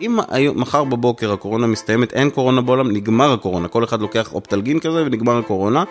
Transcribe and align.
אם 0.00 0.18
מחר 0.54 0.84
בבוקר 0.84 1.32
הקורונה 1.32 1.66
מסתיימת, 1.66 2.12
אין 2.12 2.30
קורונה 2.30 2.60
בעולם, 2.60 2.90
נגמר 2.90 3.32
הקורונה, 3.32 3.68
כל 3.68 3.84
אחד 3.84 4.00
לוקח 4.00 4.32
אופטלגין 4.32 4.80
כזה 4.80 5.02
ונגמר 5.06 5.38
הקורונה, 5.38 5.84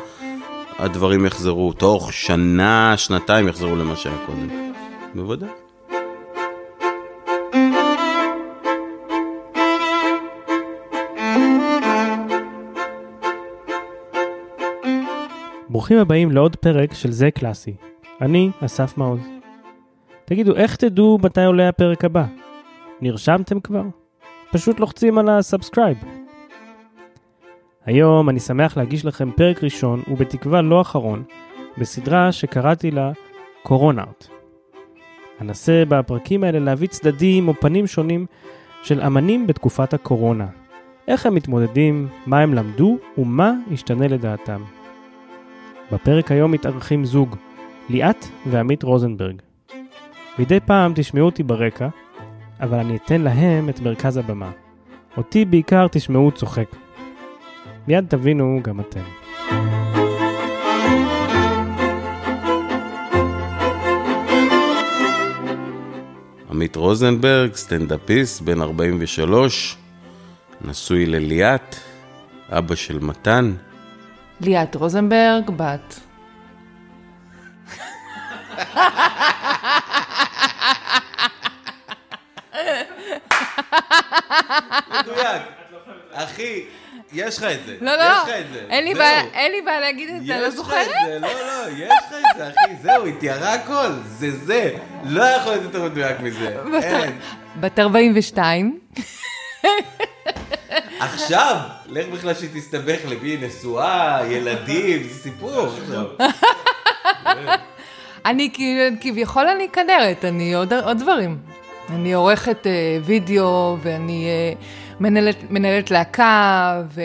הדברים 0.80 1.26
יחזרו, 1.26 1.74
תוך 1.74 2.14
שנה, 2.14 2.94
שנתיים 2.98 3.48
יחזרו 3.48 3.76
למה 3.76 3.96
שהיה 3.96 4.16
קודם. 4.26 4.48
בוודאי. 5.16 5.50
ברוכים 15.70 15.98
הבאים 15.98 16.32
לעוד 16.32 16.56
פרק 16.56 16.94
של 16.94 17.12
זה 17.12 17.32
קלאסי. 17.32 17.74
אני 18.22 18.50
אסף 18.66 18.98
מעוז. 18.98 19.20
תגידו, 20.26 20.56
איך 20.56 20.76
תדעו 20.76 21.20
מתי 21.24 21.44
עולה 21.44 21.70
הפרק 21.70 22.06
הבא? 22.06 22.47
נרשמתם 23.02 23.60
כבר? 23.60 23.84
פשוט 24.52 24.80
לוחצים 24.80 25.18
על 25.18 25.30
ה 25.30 25.36
subscribe. 25.36 25.98
היום 27.86 28.30
אני 28.30 28.40
שמח 28.40 28.78
להגיש 28.78 29.06
לכם 29.06 29.32
פרק 29.32 29.64
ראשון, 29.64 30.02
ובתקווה 30.08 30.62
לא 30.62 30.82
אחרון, 30.82 31.24
בסדרה 31.78 32.32
שקראתי 32.32 32.92
לה 32.92 33.12
CoronArt. 33.64 34.28
אנסה 35.42 35.84
בפרקים 35.90 36.44
האלה 36.44 36.60
להביא 36.60 36.88
צדדים 36.88 37.48
או 37.48 37.54
פנים 37.54 37.88
שונים 37.88 38.26
של 38.84 39.02
אמנים 39.02 39.48
בתקופת 39.48 39.94
הקורונה. 39.94 40.48
איך 41.08 41.26
הם 41.26 41.36
מתמודדים, 41.36 42.08
מה 42.26 42.40
הם 42.40 42.54
למדו 42.54 42.98
ומה 43.18 43.54
ישתנה 43.72 44.08
לדעתם. 44.08 44.64
בפרק 45.92 46.32
היום 46.32 46.52
מתארחים 46.52 47.06
זוג, 47.06 47.36
ליאת 47.90 48.26
ועמית 48.46 48.84
רוזנברג. 48.84 49.42
מדי 50.40 50.60
פעם 50.60 50.92
תשמעו 50.96 51.26
אותי 51.26 51.44
ברקע, 51.44 51.88
אבל 52.62 52.80
אני 52.80 52.96
אתן 52.96 53.22
להם 53.22 53.70
את 53.70 53.80
מרכז 53.80 54.18
הבמה. 54.18 54.52
אותי 55.18 55.46
בעיקר 55.46 55.88
תשמעו 55.92 56.32
צוחק. 56.32 56.68
מיד 57.88 58.06
תבינו 58.10 58.60
גם 58.64 58.80
אתם. 58.80 59.04
עמית 66.50 66.76
רוזנברג, 66.76 67.56
סטנדאפיסט, 67.56 68.42
בן 68.42 68.62
43, 68.62 69.78
נשוי 70.62 71.06
לליאת, 71.06 71.76
אבא 72.50 72.76
של 72.76 73.00
מתן. 73.00 73.54
ליאת 74.42 74.76
רוזנברג, 74.76 75.50
בת. 75.58 76.00
אחי, 86.38 86.64
יש 87.14 87.38
לך 87.38 87.44
את 87.44 87.66
זה. 87.66 87.76
לא, 87.82 87.96
לא, 87.96 88.04
יש 88.04 88.24
לך 88.24 88.30
את 88.40 88.54
זה. 88.54 88.60
אין 88.70 88.84
לי. 88.84 88.94
בעיה- 88.94 89.24
אין 89.34 89.52
לי 89.52 89.62
בעיה 89.62 89.80
להגיד 89.80 90.10
את 90.10 90.26
זה, 90.26 90.34
לא 90.34 90.46
יש 90.46 90.48
לך 90.48 90.56
זוכרת. 90.56 90.88
את 90.88 91.08
זה, 91.08 91.20
לא, 91.20 91.28
לא, 91.28 91.70
יש 91.78 91.90
לך 92.08 92.14
את 92.14 92.38
זה, 92.38 92.48
אחי, 92.48 92.76
זהו, 92.82 93.06
היא 93.06 93.14
תיארה 93.20 93.54
הכל, 93.54 93.88
זה 94.06 94.32
זה. 94.32 94.72
לא 95.04 95.24
יכול 95.24 95.52
להיות 95.52 95.64
יותר 95.64 95.84
מדויק 95.84 96.20
מזה. 96.20 96.56
אין. 96.82 97.20
בת 97.60 97.80
42. 97.80 98.80
עכשיו, 101.00 101.56
לך 101.88 102.06
בכלל 102.08 102.34
שהיא 102.34 102.50
תסתבך 102.54 103.00
למי 103.10 103.38
נשואה, 103.42 104.20
ילדים, 104.30 105.04
זה 105.04 105.20
סיפור. 105.20 105.68
אני 108.26 108.50
כ- 108.54 108.60
כביכול 109.02 109.48
אני 109.48 109.70
כנרת, 109.74 110.26
אני 110.26 110.54
עוד, 110.54 110.74
עוד 110.74 110.98
דברים. 111.00 111.38
אני 111.90 112.14
עורכת 112.14 112.68
אה, 112.68 112.72
וידאו, 113.04 113.78
ואני 113.82 114.26
אה, 114.28 114.54
מנהלת, 115.00 115.38
מנהלת 115.52 115.92
להקה, 115.92 116.82
ו... 116.94 117.02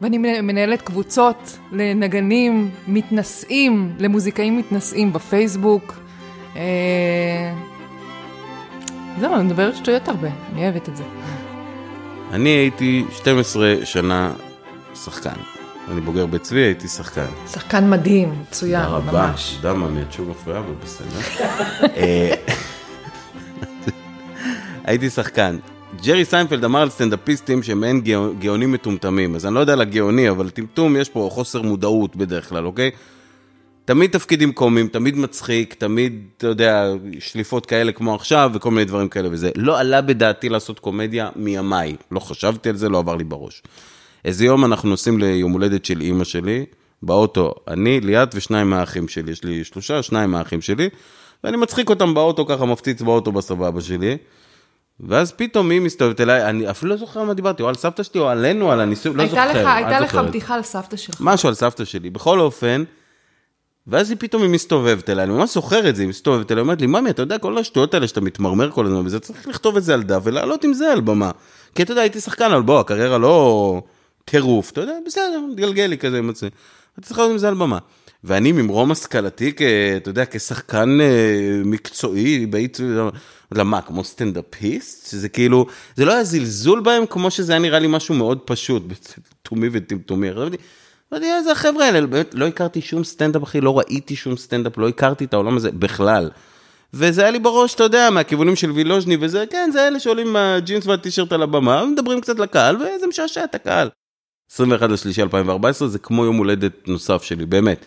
ואני 0.00 0.18
מנ- 0.18 0.40
מנהלת 0.40 0.82
קבוצות 0.82 1.58
לנגנים 1.72 2.70
מתנשאים, 2.88 3.94
למוזיקאים 3.98 4.58
מתנשאים 4.58 5.12
בפייסבוק. 5.12 5.94
אה... 6.56 6.62
זהו, 9.20 9.34
אני 9.34 9.42
מדברת 9.44 9.76
שטויות 9.76 10.08
הרבה, 10.08 10.28
אני 10.52 10.62
אוהבת 10.64 10.88
את 10.88 10.96
זה. 10.96 11.04
אני 12.32 12.48
הייתי 12.48 13.04
12 13.12 13.74
שנה 13.84 14.32
שחקן. 14.94 15.30
אני 15.90 16.00
בוגר 16.00 16.26
בית 16.26 16.39
צבי, 16.39 16.60
הייתי 16.60 16.88
שחקן. 16.88 17.26
שחקן 17.52 17.90
מדהים, 17.90 18.34
מצוין, 18.42 18.84
תודה 18.84 18.96
רבה. 18.96 19.26
ממש. 19.28 19.56
תודה 19.56 19.74
מה, 19.74 20.02
את 20.02 20.12
שוב 20.12 20.28
מפריעה, 20.30 20.58
אבל 20.58 20.74
בסדר. 20.84 21.46
אה, 21.96 22.34
הייתי 24.84 25.10
שחקן. 25.10 25.56
ג'רי 25.96 26.24
סיינפלד 26.24 26.64
אמר 26.64 26.80
על 26.80 26.90
סטנדאפיסטים 26.90 27.62
שהם 27.62 28.00
גאו- 28.00 28.32
גאונים 28.38 28.72
מטומטמים, 28.72 29.34
אז 29.34 29.46
אני 29.46 29.54
לא 29.54 29.60
יודע 29.60 29.72
על 29.72 29.80
הגאוני, 29.80 30.30
אבל 30.30 30.50
טמטום 30.50 30.96
יש 30.96 31.08
פה 31.08 31.28
חוסר 31.32 31.62
מודעות 31.62 32.16
בדרך 32.16 32.48
כלל, 32.48 32.66
אוקיי? 32.66 32.90
תמיד 33.84 34.10
תפקידים 34.10 34.52
קומיים, 34.52 34.88
תמיד 34.88 35.16
מצחיק, 35.16 35.74
תמיד, 35.74 36.22
אתה 36.36 36.46
יודע, 36.46 36.92
שליפות 37.18 37.66
כאלה 37.66 37.92
כמו 37.92 38.14
עכשיו 38.14 38.50
וכל 38.54 38.70
מיני 38.70 38.84
דברים 38.84 39.08
כאלה 39.08 39.28
וזה. 39.32 39.50
לא 39.56 39.78
עלה 39.78 40.00
בדעתי 40.00 40.48
לעשות 40.48 40.78
קומדיה 40.78 41.30
מימיי. 41.36 41.96
לא 42.10 42.20
חשבתי 42.20 42.68
על 42.68 42.76
זה, 42.76 42.88
לא 42.88 42.98
עבר 42.98 43.16
לי 43.16 43.24
בראש. 43.24 43.62
איזה 44.24 44.44
יום 44.44 44.64
אנחנו 44.64 44.88
נוסעים 44.88 45.18
ליום 45.18 45.52
הולדת 45.52 45.84
של 45.84 46.00
אימא 46.00 46.24
שלי, 46.24 46.64
באוטו, 47.02 47.54
אני, 47.68 48.00
ליאת 48.00 48.34
ושניים 48.34 48.70
מהאחים 48.70 49.08
שלי. 49.08 49.32
יש 49.32 49.44
לי 49.44 49.64
שלושה, 49.64 50.02
שניים 50.02 50.30
מהאחים 50.30 50.60
שלי, 50.60 50.88
ואני 51.44 51.56
מצחיק 51.56 51.90
אותם 51.90 52.14
באוטו, 52.14 52.46
ככה 52.46 52.64
מפציץ 52.64 53.02
באוטו 53.02 53.32
בסבבה 53.32 53.80
שלי. 53.80 54.16
ואז 55.08 55.32
פתאום 55.32 55.70
היא 55.70 55.80
מסתובבת 55.80 56.20
אליי, 56.20 56.44
אני 56.44 56.70
אפילו 56.70 56.90
לא 56.90 56.96
זוכר 56.96 57.24
מה 57.24 57.34
דיברתי, 57.34 57.62
או 57.62 57.68
על 57.68 57.74
סבתא 57.74 58.02
שלי, 58.02 58.20
או 58.20 58.28
עלינו, 58.28 58.72
על 58.72 58.80
הניסוי, 58.80 59.14
לא 59.14 59.26
זוכר. 59.26 59.50
לך, 59.50 59.66
הייתה 59.66 60.00
לך 60.00 60.12
זוכרת. 60.12 60.28
בדיחה 60.28 60.54
על 60.54 60.62
סבתא 60.62 60.96
שלך. 60.96 61.16
משהו 61.20 61.48
על 61.48 61.54
סבתא 61.54 61.84
שלי. 61.84 62.10
בכל 62.10 62.40
אופן, 62.40 62.84
ואז 63.86 64.10
היא 64.10 64.16
פתאום 64.20 64.42
היא 64.42 64.50
מסתובבת 64.50 65.10
אליי, 65.10 65.24
אני 65.24 65.32
ממש 65.32 65.54
זוכר 65.54 65.88
את 65.88 65.96
זה, 65.96 66.02
היא 66.02 66.08
מסתובבת 66.08 66.52
אליי, 66.52 66.60
אומרת 66.60 66.80
לי, 66.80 66.86
ממי, 66.86 67.10
אתה 67.10 67.22
יודע, 67.22 67.38
כל 67.38 67.58
השטויות 67.58 67.94
האלה 67.94 68.08
שאתה 68.08 68.20
מתמרמר 68.20 68.70
כל 68.70 68.86
הזמן, 68.86 69.06
וזה 69.06 69.20
צריך 69.20 69.48
לכתוב 69.48 69.76
את 69.76 69.84
זה 69.84 69.94
על 69.94 70.02
דף 70.02 70.20
ולעלות 70.24 70.64
עם 70.64 70.72
זה 70.72 70.92
על 70.92 71.00
במה. 71.00 71.30
כי 71.74 71.82
אתה 71.82 71.92
יודע, 71.92 72.00
הייתי 72.00 72.20
שחקן, 72.20 72.52
אבל 72.52 72.62
בוא, 72.62 72.80
הקריירה 72.80 73.18
לא 73.18 73.82
טירוף, 74.24 74.70
אתה 74.70 74.80
יודע, 74.80 74.94
בסדר, 75.06 75.40
מתגלגל 75.50 75.86
לי 75.86 75.98
כזה 75.98 76.18
עם 76.18 76.34
זה. 76.34 76.48
אתה 76.98 77.06
צריך 77.06 77.18
לעלות 77.18 77.32
עם 77.32 77.38
זה 77.38 77.48
על 77.48 77.54
במה. 77.54 77.78
ואני 78.24 78.52
ממרום 78.52 78.90
השכלתי, 78.90 79.52
אתה 79.96 80.10
יודע, 80.10 80.24
כשחקן 80.30 81.00
אה, 81.00 81.62
מקצועי, 81.64 82.46
בעיצוב, 82.46 82.88
למה, 83.52 83.80
כמו 83.80 84.04
סטנדאפיסט? 84.04 85.10
שזה 85.10 85.28
כאילו, 85.28 85.66
זה 85.96 86.04
לא 86.04 86.12
היה 86.12 86.24
זלזול 86.24 86.80
בהם, 86.80 87.06
כמו 87.06 87.30
שזה 87.30 87.52
היה 87.52 87.60
נראה 87.60 87.78
לי 87.78 87.86
משהו 87.86 88.14
מאוד 88.14 88.38
פשוט, 88.38 88.82
תומי 89.42 89.68
וטמטומי. 89.72 90.30
לא 90.30 91.16
יודע, 91.16 91.36
איזה 91.38 91.52
החבר'ה 91.52 91.84
האלה, 91.84 92.06
באמת, 92.06 92.34
לא 92.34 92.46
הכרתי 92.46 92.80
שום 92.80 93.04
סטנדאפ, 93.04 93.42
אחי, 93.42 93.60
לא 93.60 93.78
ראיתי 93.78 94.16
שום 94.16 94.36
סטנדאפ, 94.36 94.78
לא 94.78 94.88
הכרתי 94.88 95.24
את 95.24 95.34
העולם 95.34 95.56
הזה 95.56 95.70
בכלל. 95.72 96.30
וזה 96.94 97.22
היה 97.22 97.30
לי 97.30 97.38
בראש, 97.38 97.74
אתה 97.74 97.82
יודע, 97.84 98.10
מהכיוונים 98.10 98.56
של 98.56 98.70
וילוז'ני 98.70 99.16
וזה, 99.20 99.44
כן, 99.50 99.70
זה 99.72 99.88
אלה 99.88 100.00
שעולים 100.00 100.28
עם 100.28 100.36
הג'ינס 100.36 100.86
והטישרט 100.86 101.32
על 101.32 101.42
הבמה, 101.42 101.82
ומדברים 101.84 102.20
קצת 102.20 102.38
לקהל, 102.38 102.76
וזה 102.76 103.06
משעשע 103.06 103.44
את 103.44 103.54
הקהל. 103.54 103.88
21 104.52 104.90
לשלישי 104.90 105.22
2014 105.22 105.88
זה 105.88 105.98
כמו 105.98 106.24
יום 106.24 106.36
הולדת 106.36 106.88
נוסף 106.88 107.22
שלי, 107.22 107.46
באמת. 107.46 107.84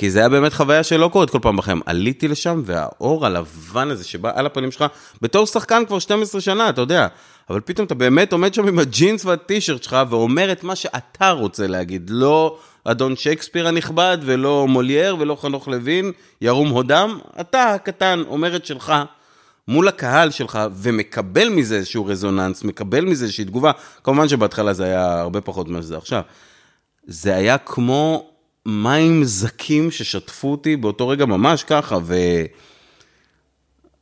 כי 0.00 0.10
זה 0.10 0.18
היה 0.18 0.28
באמת 0.28 0.52
חוויה 0.52 0.82
שלא 0.82 1.08
קורית 1.08 1.30
כל 1.30 1.38
פעם 1.42 1.56
בחיים. 1.56 1.80
עליתי 1.86 2.28
לשם, 2.28 2.62
והאור 2.64 3.26
הלבן 3.26 3.90
הזה 3.90 4.04
שבא 4.04 4.30
על 4.34 4.46
הפנים 4.46 4.70
שלך, 4.70 4.84
בתור 5.22 5.46
שחקן 5.46 5.82
כבר 5.86 5.98
12 5.98 6.40
שנה, 6.40 6.68
אתה 6.68 6.80
יודע. 6.80 7.06
אבל 7.50 7.60
פתאום 7.60 7.86
אתה 7.86 7.94
באמת 7.94 8.32
עומד 8.32 8.54
שם 8.54 8.68
עם 8.68 8.78
הג'ינס 8.78 9.24
והטישרט 9.24 9.82
שלך, 9.82 9.96
ואומר 10.10 10.52
את 10.52 10.64
מה 10.64 10.76
שאתה 10.76 11.30
רוצה 11.30 11.66
להגיד. 11.66 12.10
לא 12.10 12.58
אדון 12.84 13.16
שייקספיר 13.16 13.68
הנכבד, 13.68 14.18
ולא 14.22 14.66
מולייר, 14.68 15.16
ולא 15.18 15.36
חנוך 15.40 15.68
לוין, 15.68 16.12
ירום 16.40 16.68
הודם. 16.68 17.18
אתה 17.40 17.74
הקטן 17.74 18.22
אומר 18.28 18.56
את 18.56 18.66
שלך. 18.66 18.92
מול 19.68 19.88
הקהל 19.88 20.30
שלך, 20.30 20.58
ומקבל 20.74 21.48
מזה 21.48 21.76
איזשהו 21.76 22.06
רזוננס, 22.06 22.64
מקבל 22.64 23.04
מזה 23.04 23.24
איזושהי 23.24 23.44
תגובה, 23.44 23.72
כמובן 24.04 24.28
שבהתחלה 24.28 24.72
זה 24.72 24.84
היה 24.84 25.20
הרבה 25.20 25.40
פחות 25.40 25.68
ממה 25.68 25.82
שזה 25.82 25.96
עכשיו. 25.96 26.22
זה 27.06 27.34
היה 27.34 27.58
כמו 27.58 28.29
מים 28.66 29.24
זכים 29.24 29.90
ששטפו 29.90 30.50
אותי 30.50 30.76
באותו 30.76 31.08
רגע 31.08 31.26
ממש 31.26 31.64
ככה, 31.64 31.98
ו... 32.02 32.14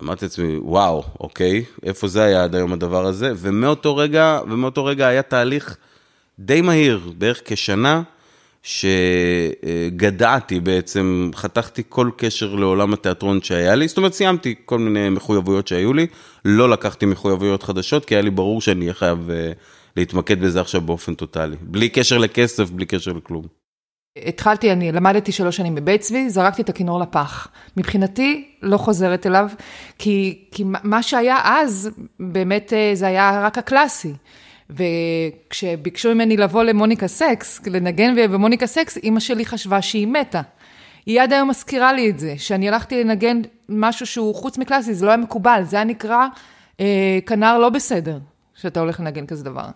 אמרתי 0.02 0.25
לעצמי, 0.25 0.58
וואו, 0.58 1.02
אוקיי, 1.20 1.64
איפה 1.82 2.08
זה 2.08 2.22
היה 2.22 2.44
עד 2.44 2.55
היום 2.55 2.72
הדבר 2.72 3.06
הזה? 3.06 3.32
ומאותו 3.37 3.96
רגע, 3.96 4.40
ומאותו 4.50 4.84
רגע 4.84 5.06
היה 5.06 5.22
תהליך 5.22 5.76
די 6.38 6.60
מהיר, 6.60 7.10
בערך 7.19 7.43
כשנה, 7.44 8.02
שגדעתי 8.62 10.60
בעצם, 10.60 11.31
חתכתי 11.34 11.82
כל 11.88 12.10
קשר 12.16 12.55
לעולם 12.55 12.93
התיאטרון 12.93 13.43
שהיה 13.43 13.75
לי, 13.75 13.88
זאת 13.88 13.96
אומרת, 13.96 14.12
סיימתי 14.12 14.55
כל 14.64 14.78
מיני 14.78 15.08
מחויבויות 15.08 15.69
שהיו 15.69 15.93
לי, 15.93 16.06
לא 16.44 16.70
לקחתי 16.70 17.06
מחויבויות 17.06 17.62
חדשות, 17.62 18.05
כי 18.05 18.14
היה 18.14 18.22
לי 18.22 18.31
ברור 18.31 18.60
שאני 18.60 18.81
אהיה 18.81 18.94
חייב 18.94 19.31
אה, 19.31 19.52
להתמקד 19.96 20.40
בזה 20.40 20.60
עכשיו 20.60 20.81
באופן 20.81 21.14
טוטאלי. 21.14 21.56
בלי 21.60 21.88
קשר 21.88 22.19
לכסף, 22.19 22.70
בלי 22.70 22.87
קשר 22.87 23.12
לכלום. 23.12 23.44
התחלתי, 24.26 24.73
אני 24.73 24.93
למדתי 24.93 25.32
שלוש 25.32 25.56
שנים 25.56 25.75
בבית 25.75 26.00
צבי, 26.00 26.31
זרקתי 26.31 26.62
את 26.62 26.69
הכינור 26.69 27.00
לפח. 27.00 27.49
מבחינתי, 27.76 28.49
לא 28.62 28.76
חוזרת 28.76 29.26
אליו, 29.26 29.49
כי, 29.99 30.44
כי 30.50 30.65
מה 30.67 31.03
שהיה 31.03 31.38
אז, 31.44 31.91
באמת 32.20 32.73
אה, 32.73 32.91
זה 32.94 33.06
היה 33.06 33.41
רק 33.44 33.59
הקלאסי. 33.59 34.12
וכשביקשו 34.70 36.15
ממני 36.15 36.37
לבוא 36.37 36.62
למוניקה 36.62 37.09
סקס, 37.09 37.61
לנגן 37.67 38.15
במוניקה 38.32 38.67
סקס, 38.67 38.97
אימא 38.97 39.20
שלי 39.20 39.47
חשבה 39.47 39.82
שהיא 39.82 40.06
מתה. 40.06 40.41
היא 41.06 41.20
עד 41.20 41.32
היום 41.32 41.49
מזכירה 41.49 41.93
לי 41.93 42.11
את 42.11 42.19
זה, 42.19 42.35
שאני 42.37 42.69
הלכתי 42.69 43.05
לנגן 43.05 43.41
משהו 43.69 44.06
שהוא 44.06 44.35
חוץ 44.35 44.59
מקלאסי, 44.59 44.94
זה 44.94 45.06
לא 45.06 45.11
היה 45.11 45.17
מקובל, 45.17 45.62
זה 45.65 45.76
היה 45.76 45.85
נקרא 45.85 46.26
אה, 46.81 47.19
כנר 47.26 47.59
לא 47.59 47.69
בסדר, 47.69 48.19
שאתה 48.55 48.81
הולך 48.81 49.00
לנגן 49.00 49.26
כזה 49.26 49.44
דבר. 49.44 49.69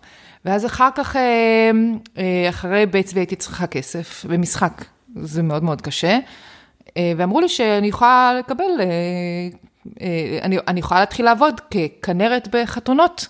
ואז 0.45 0.65
אחר 0.65 0.89
כך, 0.95 1.15
אה, 1.15 1.71
אה, 2.17 2.49
אחרי 2.49 2.85
בית 2.85 3.05
צבי 3.05 3.19
הייתי 3.19 3.35
צריכה 3.35 3.67
כסף, 3.67 4.25
במשחק, 4.25 4.85
זה 5.15 5.43
מאוד 5.43 5.63
מאוד 5.63 5.81
קשה, 5.81 6.19
אה, 6.97 7.11
ואמרו 7.17 7.39
לי 7.39 7.49
שאני 7.49 7.87
יכולה 7.87 8.33
לקבל, 8.39 8.63
אני, 10.41 10.57
אני 10.67 10.79
יכולה 10.79 10.99
להתחיל 10.99 11.25
לעבוד 11.25 11.61
ככנרת 11.61 12.47
בחתונות. 12.55 13.27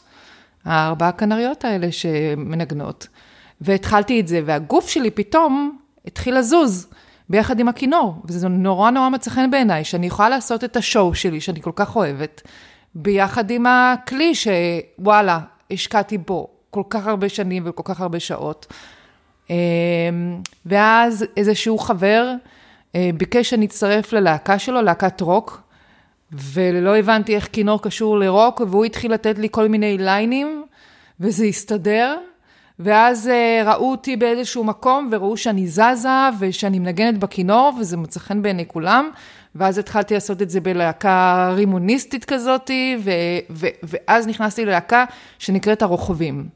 הארבע 0.66 1.08
הכנריות 1.08 1.66
האלה 1.66 1.92
שמנגנות. 1.92 3.08
והתחלתי 3.62 4.20
את 4.20 4.28
זה, 4.28 4.42
והגוף 4.46 4.90
שלי 4.90 5.12
פתאום 5.12 5.78
התחיל 6.06 6.38
לזוז 6.38 6.88
ביחד 7.30 7.60
עם 7.60 7.68
הכינור, 7.68 8.16
וזה 8.26 8.48
נורא 8.48 8.90
נורא 8.90 9.10
מצא 9.10 9.32
חן 9.32 9.52
בעיניי, 9.52 9.84
שאני 9.84 10.08
יכולה 10.08 10.30
לעשות 10.30 10.64
את 10.64 10.76
השואו 10.76 11.16
שלי, 11.16 11.42
שאני 11.42 11.62
כל 11.62 11.72
כך 11.76 11.96
אוהבת, 11.96 12.42
ביחד 12.96 13.52
עם 13.52 13.66
הכלי 13.66 14.34
שוואלה, 14.36 15.40
השקעתי 15.72 16.18
בו 16.18 16.48
כל 16.74 16.84
כך 16.90 17.08
הרבה 17.08 17.30
שנים 17.30 17.64
וכל 17.66 17.84
כך 17.86 18.02
הרבה 18.02 18.20
שעות. 18.20 18.68
אמ, 19.50 19.56
ואז 20.66 21.26
איזשהו 21.38 21.78
חבר 21.78 22.34
אה, 22.96 23.10
ביקש 23.18 23.50
שאני 23.50 23.66
אצטרף 23.66 24.14
ללהקה 24.14 24.60
שלו, 24.60 24.82
להקת 24.82 25.22
רוק, 25.22 25.62
ולא 26.32 26.98
הבנתי 26.98 27.36
איך 27.36 27.50
כינור 27.52 27.82
קשור 27.82 28.20
לרוק, 28.20 28.62
והוא 28.68 28.86
התחיל 28.86 29.14
לתת 29.14 29.38
לי 29.38 29.48
כל 29.52 29.68
מיני 29.68 29.98
ליינים, 29.98 30.66
וזה 31.20 31.46
הסתדר. 31.46 32.18
ואז 32.80 33.30
uh, 33.30 33.68
ראו 33.68 33.92
אותי 33.92 34.16
באיזשהו 34.16 34.64
מקום, 34.64 35.10
וראו 35.12 35.38
שאני 35.38 35.68
זזה, 35.68 36.30
ושאני 36.40 36.80
מנגנת 36.80 37.18
בכינור, 37.18 37.72
וזה 37.80 37.98
מצא 37.98 38.20
חן 38.20 38.42
בעיני 38.42 38.68
כולם. 38.68 39.10
ואז 39.56 39.78
התחלתי 39.78 40.14
לעשות 40.14 40.42
את 40.42 40.50
זה 40.50 40.62
בלהקה 40.62 41.50
רימוניסטית 41.56 42.26
כזאתי, 42.26 42.98
ואז 43.84 44.28
נכנסתי 44.28 44.66
ללהקה 44.66 45.06
שנקראת 45.40 45.82
הרוכבים. 45.82 46.48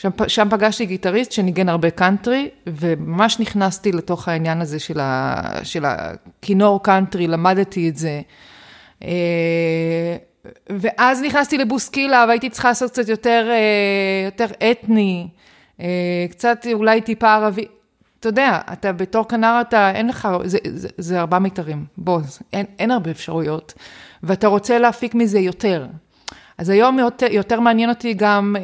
שם, 0.00 0.10
שם 0.28 0.48
פגשתי 0.50 0.86
גיטריסט 0.86 1.32
שניגן 1.32 1.68
הרבה 1.68 1.90
קאנטרי, 1.90 2.48
וממש 2.66 3.40
נכנסתי 3.40 3.92
לתוך 3.92 4.28
העניין 4.28 4.60
הזה 4.60 4.78
של, 4.78 5.00
ה- 5.00 5.60
של 5.62 5.84
הכינור 5.84 6.82
קאנטרי, 6.82 7.26
למדתי 7.26 7.88
את 7.88 7.96
זה. 7.96 8.20
אה, 9.04 10.16
ואז 10.70 11.22
נכנסתי 11.22 11.58
לבוסקילה 11.58 12.24
והייתי 12.28 12.50
צריכה 12.50 12.68
לעשות 12.68 12.90
קצת 12.90 13.08
יותר, 13.08 13.46
אה, 13.50 14.24
יותר 14.24 14.70
אתני, 14.70 15.28
אה, 15.80 16.26
קצת 16.30 16.66
אולי 16.72 17.00
טיפה 17.00 17.34
ערבי. 17.34 17.66
אתה 18.20 18.28
יודע, 18.28 18.60
אתה 18.72 18.92
בתור 18.92 19.28
כנר, 19.28 19.58
אתה, 19.60 19.90
אין 19.90 20.08
לך, 20.08 20.28
זה, 20.44 20.58
זה, 20.74 20.88
זה 20.98 21.20
ארבע 21.20 21.38
מיתרים, 21.38 21.84
בוא, 21.96 22.20
אין, 22.52 22.66
אין 22.78 22.90
הרבה 22.90 23.10
אפשרויות, 23.10 23.74
ואתה 24.22 24.46
רוצה 24.46 24.78
להפיק 24.78 25.14
מזה 25.14 25.38
יותר. 25.38 25.86
אז 26.60 26.68
היום 26.68 26.98
יותר, 26.98 27.26
יותר 27.30 27.60
מעניין 27.60 27.90
אותי 27.90 28.14
גם 28.14 28.56
אה, 28.58 28.62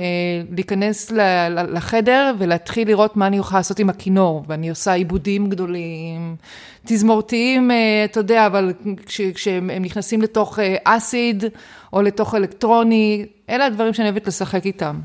להיכנס 0.50 1.10
ל, 1.10 1.20
ל, 1.48 1.76
לחדר 1.76 2.34
ולהתחיל 2.38 2.88
לראות 2.88 3.16
מה 3.16 3.26
אני 3.26 3.37
יכולה 3.37 3.58
לעשות 3.58 3.78
עם 3.78 3.90
הכינור, 3.90 4.44
ואני 4.48 4.70
עושה 4.70 4.93
עיבודים 4.93 5.50
גדולים, 5.50 6.37
תזמורתיים, 6.84 7.70
אה, 7.70 8.04
אתה 8.04 8.20
יודע, 8.20 8.46
אבל 8.46 8.72
כש, 9.06 9.20
כשהם 9.20 9.70
נכנסים 9.81 10.22
לתוך 10.22 10.58
אה, 10.58 10.76
אסיד 10.84 11.44
או 11.93 12.02
לתוך 12.02 12.34
אלקטרוני, 12.34 13.26
אלה 13.50 13.66
הדברים 13.66 13.94
שאני 13.94 14.08
אוהבת 14.08 14.26
לשחק 14.26 14.66
איתם. 14.66 15.00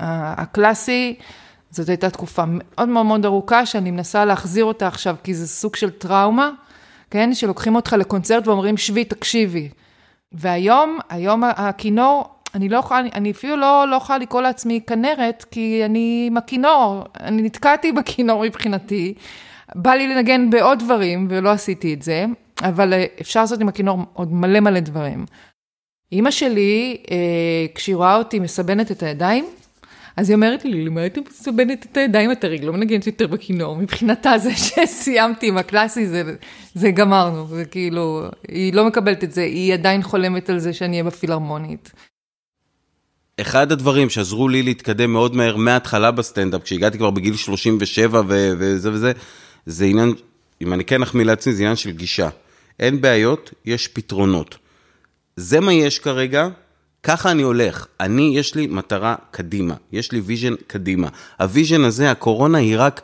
הקלאסי, 0.00 1.14
זאת 1.70 1.88
הייתה 1.88 2.10
תקופה 2.10 2.44
מאוד 2.46 2.88
מאוד 2.88 3.06
מאוד 3.06 3.24
ארוכה, 3.24 3.66
שאני 3.66 3.90
מנסה 3.90 4.24
להחזיר 4.24 4.64
אותה 4.64 4.86
עכשיו, 4.86 5.16
כי 5.24 5.34
זה 5.34 5.48
סוג 5.48 5.76
של 5.76 5.90
טראומה, 5.90 6.50
כן? 7.10 7.34
שלוקחים 7.34 7.74
אותך 7.74 7.92
לקונצרט 7.92 8.48
ואומרים, 8.48 8.76
שבי, 8.76 9.04
תקשיבי. 9.04 9.68
והיום, 10.34 10.98
היום 11.08 11.44
הכינור, 11.44 12.24
אני 12.54 12.68
לא 12.68 12.78
יכולה, 12.78 13.00
אני 13.00 13.30
אפילו 13.30 13.56
לא, 13.56 13.84
לא 13.90 13.96
יכולה 13.96 14.18
לקרוא 14.18 14.42
לעצמי 14.42 14.80
כנרת, 14.86 15.44
כי 15.50 15.82
אני 15.84 16.24
עם 16.26 16.36
הכינור, 16.36 17.04
אני 17.20 17.42
נתקעתי 17.42 17.92
בכינור 17.92 18.44
מבחינתי. 18.44 19.14
בא 19.74 19.90
לי 19.90 20.08
לנגן 20.08 20.50
בעוד 20.50 20.78
דברים, 20.78 21.26
ולא 21.30 21.50
עשיתי 21.50 21.94
את 21.94 22.02
זה, 22.02 22.24
אבל 22.62 22.92
אה, 22.92 23.04
אפשר 23.20 23.40
לעשות 23.40 23.60
עם 23.60 23.68
הכינור 23.68 23.98
עוד 24.12 24.32
מלא 24.32 24.60
מלא 24.60 24.80
דברים. 24.80 25.24
אימא 26.12 26.30
שלי, 26.30 26.96
אה, 27.10 27.16
כשהיא 27.74 27.96
רואה 27.96 28.16
אותי 28.16 28.38
מסבנת 28.38 28.90
את 28.90 29.02
הידיים, 29.02 29.46
אז 30.16 30.30
היא 30.30 30.34
אומרת 30.34 30.64
לי, 30.64 30.84
למה 30.84 31.06
את 31.06 31.18
מסבנת 31.30 31.86
את 31.92 31.96
הידיים? 31.96 32.32
את 32.32 32.44
הרגל 32.44 32.66
לא 32.66 32.72
מנגנת 32.72 33.06
יותר 33.06 33.26
בכינור. 33.26 33.76
מבחינתה 33.76 34.38
זה 34.38 34.50
שסיימתי 34.86 35.48
עם 35.48 35.58
הקלאסי, 35.58 36.06
זה, 36.06 36.22
זה 36.74 36.90
גמרנו. 36.90 37.46
זה 37.46 37.64
כאילו, 37.64 38.22
היא 38.48 38.74
לא 38.74 38.84
מקבלת 38.84 39.24
את 39.24 39.32
זה, 39.32 39.42
היא 39.42 39.74
עדיין 39.74 40.02
חולמת 40.02 40.50
על 40.50 40.58
זה 40.58 40.72
שאני 40.72 40.92
אהיה 40.92 41.04
בפילהרמונית. 41.04 41.92
אחד 43.40 43.72
הדברים 43.72 44.10
שעזרו 44.10 44.48
לי 44.48 44.62
להתקדם 44.62 45.12
מאוד 45.12 45.36
מהר 45.36 45.56
מההתחלה 45.56 46.10
בסטנדאפ, 46.10 46.62
כשהגעתי 46.62 46.98
כבר 46.98 47.10
בגיל 47.10 47.36
37 47.36 48.22
ו- 48.28 48.52
וזה 48.58 48.92
וזה, 48.92 49.12
זה 49.66 49.84
עניין, 49.84 50.14
אם 50.62 50.72
אני 50.72 50.84
כן 50.84 51.02
אחמיא 51.02 51.24
לעצמי, 51.24 51.52
זה 51.52 51.62
עניין 51.62 51.76
של 51.76 51.90
גישה. 51.90 52.28
אין 52.80 53.00
בעיות, 53.00 53.50
יש 53.64 53.88
פתרונות. 53.88 54.56
זה 55.36 55.60
מה 55.60 55.72
יש 55.72 55.98
כרגע, 55.98 56.48
ככה 57.04 57.30
אני 57.30 57.42
הולך. 57.42 57.86
אני, 58.00 58.32
יש 58.34 58.54
לי 58.54 58.66
מטרה 58.66 59.14
קדימה, 59.30 59.74
יש 59.92 60.12
לי 60.12 60.20
vision 60.20 60.54
קדימה. 60.66 61.08
ה 61.40 61.46
vision 61.46 61.84
הזה, 61.84 62.10
הקורונה 62.10 62.58
היא 62.58 62.74
רק 62.78 63.00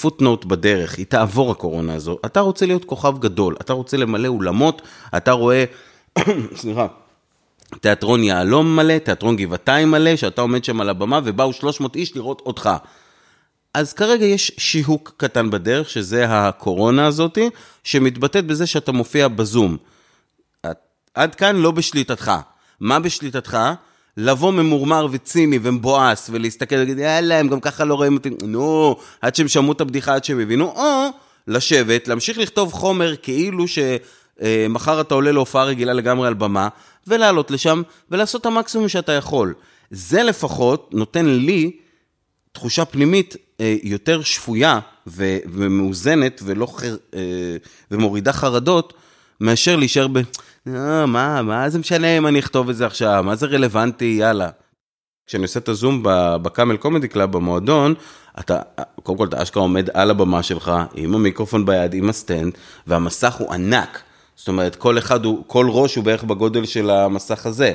פוטנוט 0.00 0.44
uh, 0.44 0.48
בדרך, 0.48 0.98
היא 0.98 1.06
תעבור 1.06 1.50
הקורונה 1.50 1.94
הזו. 1.94 2.18
אתה 2.26 2.40
רוצה 2.40 2.66
להיות 2.66 2.84
כוכב 2.84 3.18
גדול, 3.18 3.56
אתה 3.60 3.72
רוצה 3.72 3.96
למלא 3.96 4.28
אולמות, 4.28 4.82
אתה 5.16 5.32
רואה, 5.32 5.64
סליחה, 6.56 6.86
תיאטרון 7.80 8.22
יהלום 8.22 8.76
מלא, 8.76 8.98
תיאטרון 8.98 9.36
גבעתיים 9.36 9.90
מלא, 9.90 10.16
שאתה 10.16 10.42
עומד 10.42 10.64
שם 10.64 10.80
על 10.80 10.88
הבמה 10.88 11.20
ובאו 11.24 11.52
300 11.52 11.96
איש 11.96 12.16
לראות 12.16 12.42
אותך. 12.46 12.70
אז 13.74 13.92
כרגע 13.92 14.24
יש 14.24 14.52
שיהוק 14.58 15.12
קטן 15.16 15.50
בדרך, 15.50 15.90
שזה 15.90 16.26
הקורונה 16.28 17.06
הזאתי, 17.06 17.50
שמתבטאת 17.84 18.46
בזה 18.46 18.66
שאתה 18.66 18.92
מופיע 18.92 19.28
בזום. 19.28 19.76
עד 21.14 21.34
כאן 21.34 21.56
לא 21.56 21.70
בשליטתך. 21.70 22.32
מה 22.80 23.00
בשליטתך? 23.00 23.58
לבוא 24.16 24.52
ממורמר 24.52 25.06
וציני 25.10 25.58
ומבואס 25.62 26.30
ולהסתכל 26.32 26.74
ולהגיד, 26.74 26.98
יאללה, 26.98 27.38
הם 27.38 27.48
גם 27.48 27.60
ככה 27.60 27.84
לא 27.84 27.94
רואים 27.94 28.14
אותי, 28.14 28.30
נו, 28.42 28.96
עד 29.20 29.34
שהם 29.34 29.48
שמעו 29.48 29.72
את 29.72 29.80
הבדיחה, 29.80 30.14
עד 30.14 30.24
שהם 30.24 30.40
הבינו, 30.40 30.64
או 30.64 31.08
לשבת, 31.48 32.08
להמשיך 32.08 32.38
לכתוב 32.38 32.72
חומר 32.72 33.16
כאילו 33.16 33.64
שמחר 33.68 35.00
אתה 35.00 35.14
עולה 35.14 35.32
להופעה 35.32 35.64
רגילה 35.64 35.92
לגמרי 35.92 36.28
על 36.28 36.34
במה, 36.34 36.68
ולעלות 37.06 37.50
לשם 37.50 37.82
ולעשות 38.10 38.40
את 38.40 38.46
המקסימום 38.46 38.88
שאתה 38.88 39.12
יכול. 39.12 39.54
זה 39.90 40.22
לפחות 40.22 40.90
נותן 40.92 41.26
לי 41.26 41.76
תחושה 42.52 42.84
פנימית 42.84 43.36
אה, 43.60 43.76
יותר 43.82 44.22
שפויה 44.22 44.80
ומאוזנת 45.06 46.40
ולא 46.44 46.66
חר... 46.66 46.96
אה, 47.14 47.20
ומורידה 47.90 48.32
חרדות, 48.32 48.92
מאשר 49.40 49.76
להישאר 49.76 50.06
ב... 50.08 50.18
לא, 50.66 51.06
מה, 51.06 51.42
מה 51.42 51.70
זה 51.70 51.78
משנה 51.78 52.18
אם 52.18 52.26
אני 52.26 52.38
אכתוב 52.38 52.68
את 52.68 52.76
זה 52.76 52.86
עכשיו? 52.86 53.22
מה 53.26 53.36
זה 53.36 53.46
רלוונטי? 53.46 54.16
יאללה. 54.20 54.48
כשאני 55.26 55.42
עושה 55.42 55.60
את 55.60 55.68
הזום 55.68 56.00
ב 56.42 56.48
Camel 56.48 56.76
Comedy 56.76 57.08
Club 57.08 57.32
במועדון, 57.32 57.94
אתה, 58.40 58.60
קודם 59.02 59.18
כל 59.18 59.26
אתה 59.26 59.42
אשכרה 59.42 59.62
עומד 59.62 59.88
על 59.94 60.10
הבמה 60.10 60.42
שלך, 60.42 60.72
עם 60.94 61.14
המיקרופון 61.14 61.66
ביד, 61.66 61.94
עם 61.94 62.08
הסטנד, 62.08 62.52
והמסך 62.86 63.34
הוא 63.34 63.52
ענק. 63.52 64.00
זאת 64.36 64.48
אומרת, 64.48 64.76
כל 64.76 64.98
אחד 64.98 65.24
הוא, 65.24 65.44
כל 65.46 65.66
ראש 65.70 65.94
הוא 65.94 66.04
בערך 66.04 66.24
בגודל 66.24 66.64
של 66.64 66.90
המסך 66.90 67.46
הזה. 67.46 67.72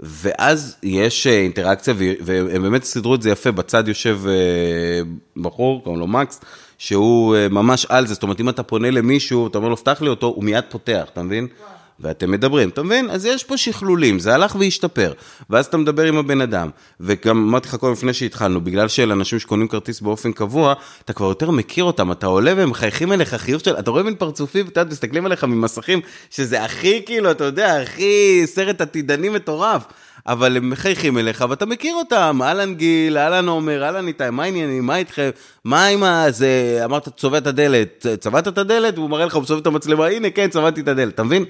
ואז 0.00 0.76
יש 0.82 1.26
אה, 1.26 1.32
אינטראקציה, 1.32 1.94
והם 2.20 2.62
באמת 2.62 2.84
סידרו 2.84 3.14
את 3.14 3.22
זה 3.22 3.30
יפה, 3.30 3.50
בצד 3.50 3.88
יושב 3.88 4.20
אה, 4.28 5.00
בחור, 5.42 5.84
קוראים 5.84 6.00
לו 6.00 6.06
מקס, 6.06 6.40
שהוא 6.78 7.36
אה, 7.36 7.48
ממש 7.48 7.86
על 7.88 8.06
זה, 8.06 8.14
זאת 8.14 8.22
אומרת, 8.22 8.40
אם 8.40 8.48
אתה 8.48 8.62
פונה 8.62 8.90
למישהו, 8.90 9.46
אתה 9.46 9.58
אומר 9.58 9.68
לו, 9.68 9.76
פתח 9.76 10.02
לי 10.02 10.08
אותו, 10.08 10.26
הוא 10.26 10.44
מיד 10.44 10.64
פותח, 10.68 11.04
אתה 11.12 11.22
מבין? 11.22 11.46
וואו. 11.60 11.79
ואתם 12.00 12.30
מדברים, 12.30 12.68
אתה 12.68 12.82
מבין? 12.82 13.10
אז 13.10 13.24
יש 13.24 13.44
פה 13.44 13.56
שכלולים, 13.56 14.18
זה 14.18 14.34
הלך 14.34 14.56
והשתפר. 14.60 15.12
ואז 15.50 15.66
אתה 15.66 15.76
מדבר 15.76 16.02
עם 16.02 16.16
הבן 16.16 16.40
אדם, 16.40 16.70
וגם 17.00 17.48
אמרתי 17.48 17.68
לך 17.68 17.74
קודם 17.74 17.92
לפני 17.92 18.12
שהתחלנו, 18.12 18.60
בגלל 18.60 18.88
שאלה 18.88 19.14
אנשים 19.14 19.38
שקונים 19.38 19.68
כרטיס 19.68 20.00
באופן 20.00 20.32
קבוע, 20.32 20.74
אתה 21.04 21.12
כבר 21.12 21.26
יותר 21.26 21.50
מכיר 21.50 21.84
אותם, 21.84 22.12
אתה 22.12 22.26
עולה 22.26 22.52
והם 22.56 22.70
מחייכים 22.70 23.12
אליך 23.12 23.34
חיוך 23.34 23.64
של, 23.64 23.78
אתה 23.78 23.90
רואה 23.90 24.02
מין 24.02 24.14
פרצופים, 24.14 24.66
אתה 24.66 24.80
יודע, 24.80 24.92
מסתכלים 24.92 25.26
עליך 25.26 25.44
ממסכים, 25.44 26.00
שזה 26.30 26.64
הכי 26.64 27.02
כאילו, 27.06 27.30
אתה 27.30 27.44
יודע, 27.44 27.80
הכי 27.80 28.42
סרט 28.46 28.80
עתידני 28.80 29.28
מטורף. 29.28 29.84
אבל 30.26 30.56
הם 30.56 30.70
מחייכים 30.70 31.18
אליך, 31.18 31.44
ואתה 31.48 31.66
מכיר 31.66 31.94
אותם, 31.94 32.40
אהלן 32.44 32.74
גיל, 32.74 33.18
אהלן 33.18 33.48
עומר, 33.48 33.84
אהלן 33.84 34.06
איתי, 34.06 34.30
מה 34.32 34.42
העניינים, 34.42 34.86
מה 34.86 34.96
איתכם, 34.96 35.30
מה 35.64 35.86
עם 35.86 36.02
ה... 36.02 36.26
זה, 36.30 36.80
אמרת, 36.84 37.08
צובע 37.16 37.38
את 37.38 37.46
הדלת, 37.46 38.06
צבעת 38.20 38.48
את 38.48 38.58
הדלת, 38.58 38.98
והוא 38.98 39.10
מראה 39.10 39.26
לך, 39.26 39.34
הוא 39.34 39.42
מסובב 39.42 39.60
את 39.60 39.66
המצלמה, 39.66 40.06
הנה, 40.06 40.30
כן, 40.30 40.48
צבעתי 40.50 40.80
את 40.80 40.88
הדלת, 40.88 41.14
אתה 41.14 41.22
מבין? 41.22 41.44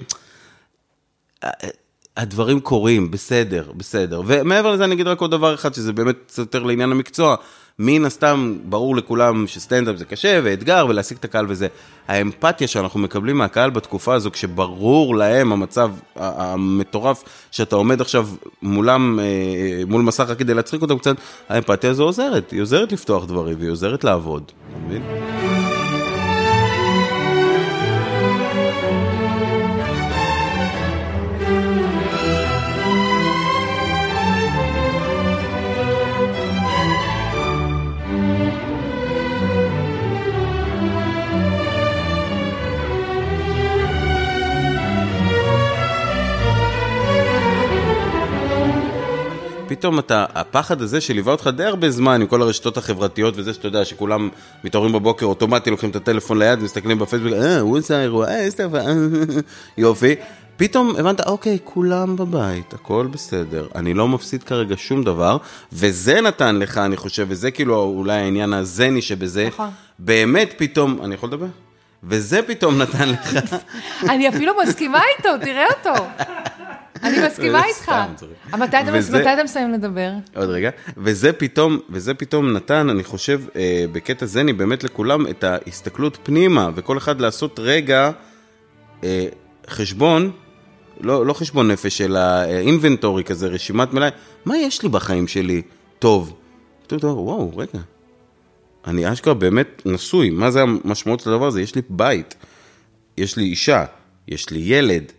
הדברים 2.17 2.59
קורים, 2.59 3.11
בסדר, 3.11 3.71
בסדר. 3.77 4.21
ומעבר 4.25 4.71
לזה 4.71 4.83
אני 4.83 4.93
אגיד 4.95 5.07
רק 5.07 5.21
עוד 5.21 5.31
דבר 5.31 5.53
אחד, 5.53 5.73
שזה 5.73 5.93
באמת 5.93 6.33
יותר 6.37 6.63
לעניין 6.63 6.91
המקצוע. 6.91 7.35
מן 7.79 8.05
הסתם, 8.05 8.57
ברור 8.63 8.95
לכולם 8.95 9.47
שסטנדאפ 9.47 9.95
זה 9.95 10.05
קשה 10.05 10.39
ואתגר 10.43 10.85
ולהשיג 10.89 11.17
את 11.17 11.25
הקהל 11.25 11.45
וזה. 11.49 11.67
האמפתיה 12.07 12.67
שאנחנו 12.67 12.99
מקבלים 12.99 13.37
מהקהל 13.37 13.69
בתקופה 13.69 14.13
הזו, 14.13 14.31
כשברור 14.31 15.15
להם 15.15 15.51
המצב 15.51 15.91
המטורף, 16.15 17.23
שאתה 17.51 17.75
עומד 17.75 18.01
עכשיו 18.01 18.27
מולם, 18.61 19.19
אה, 19.19 19.83
מול 19.87 20.01
מסך 20.01 20.33
כדי 20.37 20.53
להצחיק 20.53 20.81
אותם 20.81 20.97
קצת, 20.97 21.15
האמפתיה 21.49 21.89
הזו 21.89 22.03
עוזרת, 22.03 22.51
היא 22.51 22.61
עוזרת 22.61 22.91
לפתוח 22.91 23.25
דברים 23.25 23.55
והיא 23.59 23.71
עוזרת 23.71 24.03
לעבוד, 24.03 24.43
אתה 24.69 24.79
מבין? 24.85 25.01
פתאום 49.81 49.99
אתה, 49.99 50.25
הפחד 50.35 50.81
הזה 50.81 51.01
שליווה 51.01 51.31
אותך 51.31 51.49
די 51.55 51.63
הרבה 51.63 51.89
זמן 51.89 52.21
עם 52.21 52.27
כל 52.27 52.41
הרשתות 52.41 52.77
החברתיות 52.77 53.33
וזה 53.37 53.53
שאתה 53.53 53.67
יודע 53.67 53.85
שכולם 53.85 54.29
מתעוררים 54.63 54.93
בבוקר 54.93 55.25
אוטומטי, 55.25 55.69
לוקחים 55.69 55.89
את 55.89 55.95
הטלפון 55.95 56.39
ליד, 56.39 56.59
מסתכלים 56.59 56.99
בפייסבוק, 56.99 57.33
אה, 57.33 57.59
הוא 57.59 57.77
עושה 57.77 58.01
אירוע, 58.01 58.27
אה, 58.27 58.51
סטפה, 58.51 58.77
יופי. 59.77 60.15
פתאום 60.57 60.95
הבנת, 60.99 61.27
אוקיי, 61.27 61.57
כולם 61.63 62.15
בבית, 62.15 62.73
הכל 62.73 63.07
בסדר, 63.11 63.67
אני 63.75 63.93
לא 63.93 64.07
מפסיד 64.07 64.43
כרגע 64.43 64.75
שום 64.77 65.03
דבר, 65.03 65.37
וזה 65.73 66.21
נתן 66.21 66.55
לך, 66.55 66.77
אני 66.77 66.97
חושב, 66.97 67.25
וזה 67.29 67.51
כאילו 67.51 67.83
אולי 67.83 68.13
העניין 68.13 68.53
הזני 68.53 69.01
שבזה, 69.01 69.47
נכון. 69.47 69.69
באמת 69.99 70.53
פתאום, 70.57 70.99
אני 71.03 71.15
יכול 71.15 71.29
לדבר? 71.29 71.47
וזה 72.03 72.41
פתאום 72.41 72.81
נתן 72.81 73.09
לך. 73.09 73.55
אני 74.11 74.29
אפילו 74.29 74.53
מסכימה 74.63 75.01
איתו, 75.17 75.29
תראה 75.41 75.65
אותו. 75.77 76.05
אני 77.03 77.17
מסכימה 77.27 77.65
איתך. 77.65 77.91
מתי 78.57 78.77
אתה 79.33 79.43
מסיים 79.43 79.71
לדבר? 79.71 80.11
עוד 80.35 80.49
רגע. 80.49 80.69
וזה 80.97 81.33
פתאום, 81.33 81.79
וזה 81.89 82.13
פתאום 82.13 82.53
נתן, 82.53 82.89
אני 82.89 83.03
חושב, 83.03 83.41
אה, 83.55 83.85
בקטע 83.91 84.25
זני, 84.25 84.53
באמת 84.53 84.83
לכולם, 84.83 85.27
את 85.27 85.43
ההסתכלות 85.43 86.17
פנימה, 86.23 86.69
וכל 86.75 86.97
אחד 86.97 87.21
לעשות 87.21 87.59
רגע 87.59 88.11
אה, 89.03 89.25
חשבון, 89.69 90.31
לא, 91.01 91.25
לא 91.25 91.33
חשבון 91.33 91.71
נפש, 91.71 92.01
אלא 92.01 92.43
אינבנטורי 92.43 93.23
כזה, 93.23 93.47
רשימת 93.47 93.93
מלאי, 93.93 94.09
מה 94.45 94.57
יש 94.57 94.83
לי 94.83 94.89
בחיים 94.89 95.27
שלי 95.27 95.61
טוב? 95.99 96.37
טוב, 96.87 97.03
וואו, 97.03 97.57
רגע. 97.57 97.79
אני 98.87 99.13
אשכרה 99.13 99.33
באמת 99.33 99.81
נשוי, 99.85 100.29
מה 100.29 100.51
זה 100.51 100.61
המשמעות 100.61 101.19
של 101.19 101.29
הדבר 101.29 101.47
הזה? 101.47 101.61
יש 101.61 101.75
לי 101.75 101.81
בית, 101.89 102.35
יש 103.17 103.37
לי 103.37 103.43
אישה, 103.43 103.85
יש 104.27 104.49
לי 104.49 104.59
ילד, 104.59 105.11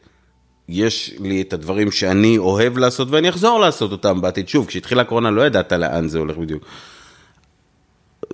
יש 0.73 1.14
לי 1.21 1.43
את 1.43 1.52
הדברים 1.52 1.91
שאני 1.91 2.38
אוהב 2.38 2.79
לעשות 2.79 3.09
ואני 3.11 3.29
אחזור 3.29 3.61
לעשות 3.61 3.93
אותם 3.93 4.21
בעתיד. 4.21 4.49
שוב, 4.49 4.67
כשהתחילה 4.67 5.02
הקורונה 5.02 5.31
לא 5.31 5.43
ידעת 5.43 5.73
לאן 5.73 6.09
זה 6.09 6.19
הולך 6.19 6.37
בדיוק. 6.37 6.64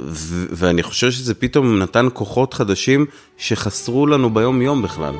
ו- 0.00 0.46
ואני 0.50 0.82
חושב 0.82 1.10
שזה 1.10 1.34
פתאום 1.34 1.78
נתן 1.78 2.06
כוחות 2.12 2.54
חדשים 2.54 3.06
שחסרו 3.36 4.06
לנו 4.06 4.34
ביום-יום 4.34 4.82
בכלל. 4.82 5.14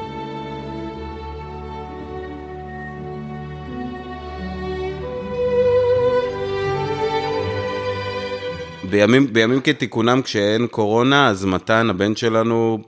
בימים, 8.91 9.33
בימים 9.33 9.61
כתיקונם, 9.61 10.23
כשאין 10.23 10.67
קורונה, 10.67 11.29
אז 11.29 11.45
מתן, 11.45 11.91
הבן 11.91 12.17
שלנו, 12.17 12.79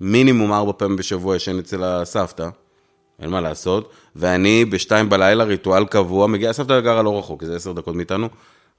מינימום 0.00 0.52
ארבע 0.52 0.72
פעמים 0.76 0.96
בשבוע 0.96 1.36
ישן 1.36 1.58
אצל 1.58 1.84
הסבתא. 1.84 2.48
אין 3.20 3.30
מה 3.30 3.40
לעשות, 3.40 3.90
ואני 4.16 4.64
בשתיים 4.64 5.08
בלילה, 5.08 5.44
ריטואל 5.44 5.84
קבוע, 5.84 6.26
מגיע, 6.26 6.52
סבתא 6.52 6.80
גרה 6.80 7.02
לא 7.02 7.18
רחוק, 7.18 7.44
זה 7.44 7.56
עשר 7.56 7.72
דקות 7.72 7.94
מאיתנו, 7.94 8.28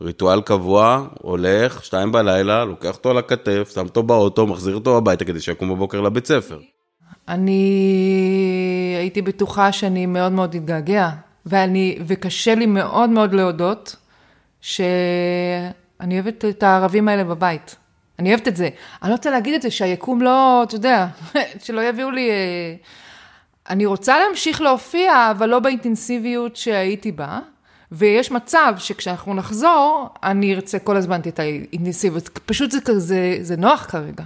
ריטואל 0.01 0.41
קבוע, 0.41 1.07
הולך, 1.21 1.86
שתיים 1.86 2.12
בלילה, 2.12 2.65
לוקח 2.65 2.95
אותו 2.95 3.10
על 3.10 3.17
הכתף, 3.17 3.71
שם 3.74 3.86
אותו 3.86 4.03
באוטו, 4.03 4.48
מחזיר 4.48 4.75
אותו 4.75 4.98
הביתה 4.98 5.25
כדי 5.25 5.39
שיקום 5.39 5.69
בבוקר 5.69 6.01
לבית 6.01 6.27
ספר. 6.27 6.60
אני 7.27 8.95
הייתי 8.98 9.21
בטוחה 9.21 9.71
שאני 9.71 10.05
מאוד 10.05 10.31
מאוד 10.31 10.55
אתגעגע, 10.55 11.10
ואני, 11.45 12.00
וקשה 12.07 12.55
לי 12.55 12.65
מאוד 12.65 13.10
מאוד 13.10 13.33
להודות 13.33 13.95
שאני 14.62 16.13
אוהבת 16.13 16.45
את 16.45 16.63
הערבים 16.63 17.07
האלה 17.07 17.24
בבית. 17.24 17.75
אני 18.19 18.29
אוהבת 18.29 18.48
את 18.48 18.55
זה. 18.55 18.69
אני 19.03 19.10
לא 19.10 19.15
רוצה 19.15 19.31
להגיד 19.31 19.53
את 19.53 19.62
זה, 19.62 19.71
שהיקום 19.71 20.21
לא, 20.21 20.63
אתה 20.63 20.75
יודע, 20.75 21.07
שלא 21.63 21.81
יביאו 21.81 22.12
לי... 22.12 22.29
אני 23.70 23.86
רוצה 23.86 24.20
להמשיך 24.20 24.62
להופיע, 24.62 25.32
אבל 25.32 25.50
לא 25.50 25.60
באינטנסיביות 25.60 26.56
שהייתי 26.56 27.12
בה, 27.12 27.39
ויש 27.91 28.32
מצב 28.32 28.74
שכשאנחנו 28.77 29.34
נחזור, 29.34 30.10
אני 30.24 30.56
ארצה 30.56 30.80
כל 30.80 30.98
הזמן 30.98 31.20
את 31.27 31.39
האינטנסיביות, 31.39 32.39
פשוט 32.46 32.72
זה 32.72 32.82
כזה, 32.86 33.38
זה 33.41 33.58
נוח 33.58 33.86
כרגע. 33.89 34.24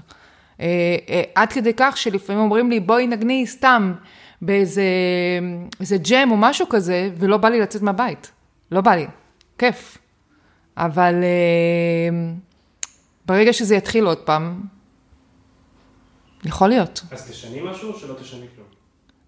אה, 0.60 0.66
אה, 1.10 1.24
עד 1.36 1.54
כדי 1.54 1.74
כך 1.78 1.98
שלפעמים 1.98 2.42
אומרים 2.42 2.70
לי, 2.70 2.80
בואי 2.80 3.08
נגני 3.08 3.48
סתם 3.48 3.94
באיזה 4.42 5.98
ג'ם 6.10 6.32
או 6.32 6.38
משהו 6.38 6.70
כזה, 6.70 7.10
ולא 7.18 7.38
בא 7.38 7.50
לי 7.50 7.60
לצאת 7.60 7.82
מהבית. 7.82 8.32
לא 8.72 8.82
בא 8.82 8.96
לי. 8.96 9.08
כיף. 9.58 9.98
אבל 10.78 11.14
אה, 11.24 12.34
ברגע 13.26 13.54
שזה 13.54 13.76
יתחיל 13.76 14.06
עוד 14.06 14.18
פעם, 14.18 14.62
יכול 16.46 16.70
להיות. 16.70 17.04
אז 17.12 17.32
תשני 17.32 17.62
משהו 17.62 17.92
או 17.92 18.00
שלא 18.00 18.14
תשני 18.14 18.46
כלום? 18.56 18.75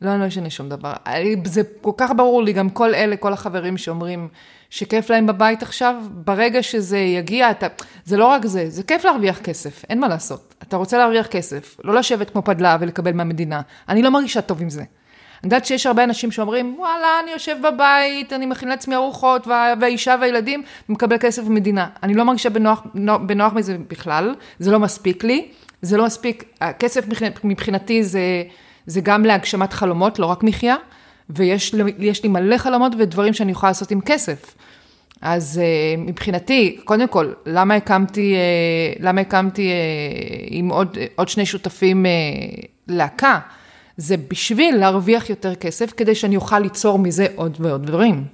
לא, 0.02 0.12
אני 0.12 0.22
לא 0.22 0.28
אשנה 0.28 0.50
שום 0.50 0.70
דבר. 0.70 0.94
זה 1.46 1.62
כל 1.82 1.92
כך 1.98 2.12
ברור 2.18 2.44
לי, 2.44 2.54
גם 2.54 2.70
כל 2.70 2.96
אלה, 2.96 3.18
כל 3.18 3.34
החברים 3.34 3.78
שאומרים 3.78 4.28
שכיף 4.70 5.10
להם 5.10 5.28
בבית 5.28 5.64
עכשיו, 5.64 5.96
ברגע 6.12 6.64
שזה 6.64 6.98
יגיע, 6.98 7.52
אתה, 7.52 7.68
זה 8.06 8.18
לא 8.18 8.26
רק 8.26 8.46
זה, 8.46 8.70
זה 8.70 8.84
כיף 8.84 9.06
להרוויח 9.06 9.40
כסף, 9.40 9.86
אין 9.90 10.00
מה 10.00 10.08
לעשות. 10.08 10.56
אתה 10.64 10.78
רוצה 10.78 10.98
להרוויח 10.98 11.28
כסף, 11.28 11.78
לא 11.84 11.96
לשבת 11.96 12.30
כמו 12.30 12.42
פדלה 12.42 12.78
ולקבל 12.80 13.12
מהמדינה. 13.12 13.62
אני 13.90 14.02
לא 14.02 14.10
מרגישה 14.10 14.42
טוב 14.42 14.62
עם 14.62 14.70
זה. 14.70 14.84
אני 15.44 15.48
יודעת 15.48 15.66
שיש 15.66 15.86
הרבה 15.86 16.04
אנשים 16.04 16.32
שאומרים, 16.32 16.76
וואלה, 16.80 17.08
אני 17.24 17.32
יושב 17.32 17.56
בבית, 17.64 18.34
אני 18.34 18.46
מכין 18.46 18.70
לעצמי 18.70 18.96
ארוחות, 18.96 19.48
והאישה 19.80 20.16
והילדים, 20.22 20.64
ומקבל 20.90 21.18
כסף 21.18 21.44
במדינה. 21.44 21.88
אני 22.04 22.14
לא 22.14 22.24
מרגישה 22.24 22.50
בנוח, 22.50 22.84
בנוח 23.26 23.54
מזה 23.54 23.78
בכלל, 23.88 24.36
זה 24.60 24.72
לא 24.72 24.80
מספיק 24.80 25.24
לי, 25.24 25.48
זה 25.82 25.98
לא 25.98 26.06
מספיק, 26.06 26.44
הכסף 26.62 27.06
מבחינתי 27.44 28.04
זה... 28.04 28.20
זה 28.88 29.02
גם 29.02 29.26
להגשמת 29.26 29.74
חלומות, 29.74 30.20
לא 30.20 30.26
רק 30.26 30.44
מחיה, 30.44 30.76
ויש 31.30 32.24
לי 32.24 32.30
מלא 32.30 32.58
חלומות 32.58 32.94
ודברים 33.00 33.34
שאני 33.34 33.52
יכולה 33.52 33.70
לעשות 33.70 33.92
עם 33.92 34.02
כסף. 34.02 34.56
אז 35.22 35.62
uh, 35.62 36.00
מבחינתי, 36.00 36.78
קודם 36.86 37.08
כל, 37.08 37.34
למה 37.46 37.76
הקמתי, 37.76 38.36
uh, 38.36 39.02
למה 39.04 39.22
הקמתי 39.22 39.70
uh, 39.70 40.48
עם 40.48 40.70
עוד, 40.70 40.98
עוד 41.16 41.30
שני 41.30 41.46
שותפים 41.46 42.06
להקה? 42.88 43.40
זה 43.98 44.16
בשביל 44.18 44.76
להרוויח 44.76 45.30
יותר 45.30 45.56
כסף, 45.56 45.94
כדי 45.98 46.16
שאני 46.16 46.36
אוכל 46.36 46.60
ליצור 46.60 47.00
מזה 47.00 47.28
עוד 47.36 47.58
ועוד 47.60 47.86
דברים. 47.86 48.26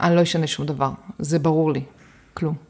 אני 0.00 0.16
לא 0.16 0.22
אשנה 0.22 0.46
שום 0.46 0.66
דבר, 0.66 0.90
זה 1.18 1.38
ברור 1.38 1.72
לי, 1.72 1.80
כלום. 2.34 2.69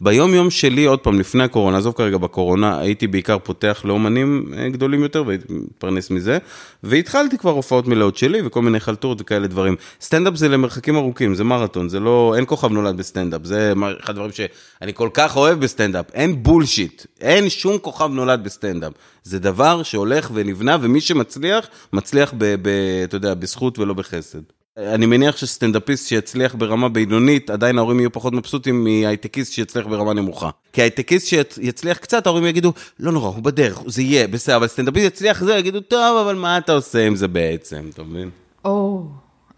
ביום 0.00 0.34
יום 0.34 0.50
שלי, 0.50 0.84
עוד 0.84 0.98
פעם, 0.98 1.20
לפני 1.20 1.44
הקורונה, 1.44 1.78
עזוב 1.78 1.94
כרגע 1.94 2.18
בקורונה, 2.18 2.78
הייתי 2.78 3.06
בעיקר 3.06 3.38
פותח 3.38 3.82
לאומנים 3.84 4.52
אה, 4.56 4.68
גדולים 4.68 5.02
יותר 5.02 5.24
והייתי 5.26 5.44
מתפרנס 5.48 6.10
מזה, 6.10 6.38
והתחלתי 6.82 7.38
כבר 7.38 7.50
הופעות 7.50 7.86
מלאות 7.86 8.16
שלי 8.16 8.42
וכל 8.44 8.62
מיני 8.62 8.80
חלטורות 8.80 9.20
וכאלה 9.20 9.46
דברים. 9.46 9.76
סטנדאפ 10.00 10.34
זה 10.34 10.48
למרחקים 10.48 10.96
ארוכים, 10.96 11.34
זה 11.34 11.44
מרתון, 11.44 11.88
זה 11.88 12.00
לא, 12.00 12.34
אין 12.36 12.44
כוכב 12.46 12.72
נולד 12.72 12.96
בסטנדאפ, 12.96 13.40
זה 13.44 13.72
אחד 14.00 14.10
הדברים 14.10 14.32
שאני 14.32 14.94
כל 14.94 15.08
כך 15.14 15.36
אוהב 15.36 15.60
בסטנדאפ, 15.60 16.06
אין 16.14 16.42
בולשיט, 16.42 17.06
אין 17.20 17.48
שום 17.48 17.78
כוכב 17.78 18.10
נולד 18.12 18.44
בסטנדאפ. 18.44 18.92
זה 19.22 19.38
דבר 19.38 19.82
שהולך 19.82 20.30
ונבנה, 20.34 20.76
ומי 20.80 21.00
שמצליח, 21.00 21.68
מצליח, 21.92 22.34
ב, 22.38 22.54
ב, 22.62 22.68
אתה 23.04 23.16
יודע, 23.16 23.34
בזכות 23.34 23.78
ולא 23.78 23.94
בחסד. 23.94 24.55
אני 24.78 25.06
מניח 25.06 25.36
שסטנדאפיסט 25.36 26.08
שיצליח 26.08 26.54
ברמה 26.54 26.88
בינונית, 26.88 27.50
עדיין 27.50 27.78
ההורים 27.78 28.00
יהיו 28.00 28.12
פחות 28.12 28.32
מבסוטים 28.32 28.84
מהייטקיסט 28.84 29.52
שיצליח 29.52 29.86
ברמה 29.86 30.14
נמוכה. 30.14 30.50
כי 30.72 30.82
הייטקיסט 30.82 31.26
שיצליח 31.26 31.98
קצת, 31.98 32.26
ההורים 32.26 32.46
יגידו, 32.46 32.72
לא 33.00 33.12
נורא, 33.12 33.28
הוא 33.28 33.42
בדרך, 33.42 33.82
זה 33.86 34.02
יהיה, 34.02 34.28
בסדר, 34.28 34.56
אבל 34.56 34.66
סטנדאפיסט 34.66 35.06
יצליח 35.06 35.44
זה, 35.44 35.54
יגידו, 35.54 35.80
טוב, 35.80 36.18
אבל 36.18 36.34
מה 36.34 36.58
אתה 36.58 36.72
עושה 36.72 37.06
עם 37.06 37.16
זה 37.16 37.28
בעצם, 37.28 37.90
אתה 37.94 38.02
מבין? 38.02 38.30
או, 38.64 39.02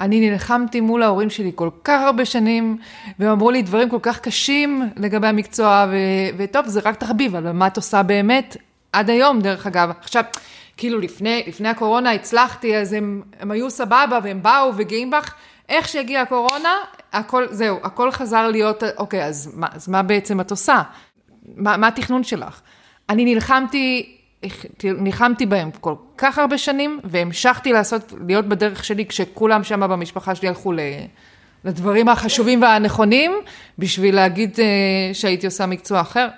אני 0.00 0.30
נלחמתי 0.30 0.80
מול 0.80 1.02
ההורים 1.02 1.30
שלי 1.30 1.52
כל 1.54 1.68
כך 1.84 2.00
הרבה 2.06 2.24
שנים, 2.24 2.78
והם 3.18 3.30
אמרו 3.30 3.50
לי 3.50 3.62
דברים 3.62 3.88
כל 3.88 3.98
כך 4.02 4.20
קשים 4.20 4.88
לגבי 4.96 5.26
המקצוע, 5.26 5.86
ו- 5.90 6.36
וטוב, 6.38 6.66
זה 6.66 6.80
רק 6.84 6.96
תחביב, 6.96 7.36
אבל 7.36 7.52
מה 7.52 7.66
את 7.66 7.76
עושה 7.76 8.02
באמת? 8.02 8.56
עד 8.92 9.10
היום, 9.10 9.40
דרך 9.40 9.66
אגב. 9.66 9.90
עכשיו, 10.00 10.24
כאילו 10.78 10.98
לפני, 10.98 11.44
לפני 11.46 11.68
הקורונה 11.68 12.12
הצלחתי, 12.12 12.76
אז 12.76 12.92
הם, 12.92 13.22
הם 13.40 13.50
היו 13.50 13.70
סבבה, 13.70 14.18
והם 14.22 14.42
באו 14.42 14.72
וגאים 14.76 15.10
בך. 15.10 15.34
איך 15.68 15.88
שהגיעה 15.88 16.22
הקורונה, 16.22 16.74
הכל, 17.12 17.46
זהו, 17.50 17.78
הכל 17.82 18.10
חזר 18.10 18.48
להיות, 18.48 18.82
אוקיי, 18.96 19.24
אז 19.24 19.52
מה, 19.54 19.66
אז 19.72 19.88
מה 19.88 20.02
בעצם 20.02 20.40
את 20.40 20.50
עושה? 20.50 20.82
מה, 21.56 21.76
מה 21.76 21.88
התכנון 21.88 22.24
שלך? 22.24 22.60
אני 23.08 23.34
נלחמתי, 23.34 24.16
נלחמתי 24.84 25.46
בהם 25.46 25.70
כל 25.80 25.94
כך 26.18 26.38
הרבה 26.38 26.58
שנים, 26.58 27.00
והמשכתי 27.04 27.72
לעשות, 27.72 28.12
להיות 28.26 28.46
בדרך 28.46 28.84
שלי 28.84 29.06
כשכולם 29.06 29.64
שם 29.64 29.80
במשפחה 29.80 30.34
שלי 30.34 30.48
הלכו 30.48 30.72
ל... 30.72 30.80
לדברים 31.64 32.08
החשובים 32.08 32.62
והנכונים, 32.62 33.32
בשביל 33.78 34.14
להגיד 34.14 34.54
uh, 34.54 34.58
שהייתי 35.12 35.46
עושה 35.46 35.66
מקצוע 35.66 36.00
אחר. 36.00 36.28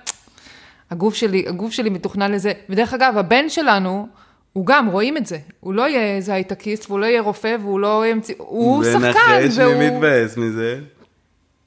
הגוף 0.91 1.15
שלי, 1.15 1.45
הגוף 1.49 1.73
שלי 1.73 1.91
מתוכנן 1.91 2.33
לזה. 2.33 2.53
ודרך 2.69 2.95
אגב, 2.95 3.19
הבן 3.19 3.49
שלנו, 3.49 4.09
הוא 4.53 4.67
גם, 4.67 4.87
רואים 4.87 5.17
את 5.17 5.27
זה. 5.27 5.39
הוא 5.61 5.75
לא 5.75 5.89
יהיה 5.89 6.17
איזה 6.17 6.35
הייטקיסט, 6.35 6.85
והוא 6.91 7.01
לא 7.01 7.07
יהיה 7.07 7.23
רופא, 7.23 7.57
והוא 7.61 7.81
לא 7.81 8.07
ימציא... 8.07 8.35
הוא 8.39 8.85
שחקן, 8.85 9.01
ונחש, 9.01 9.59
מי 9.59 9.91
מתבאס 9.91 10.37
מזה? 10.37 10.81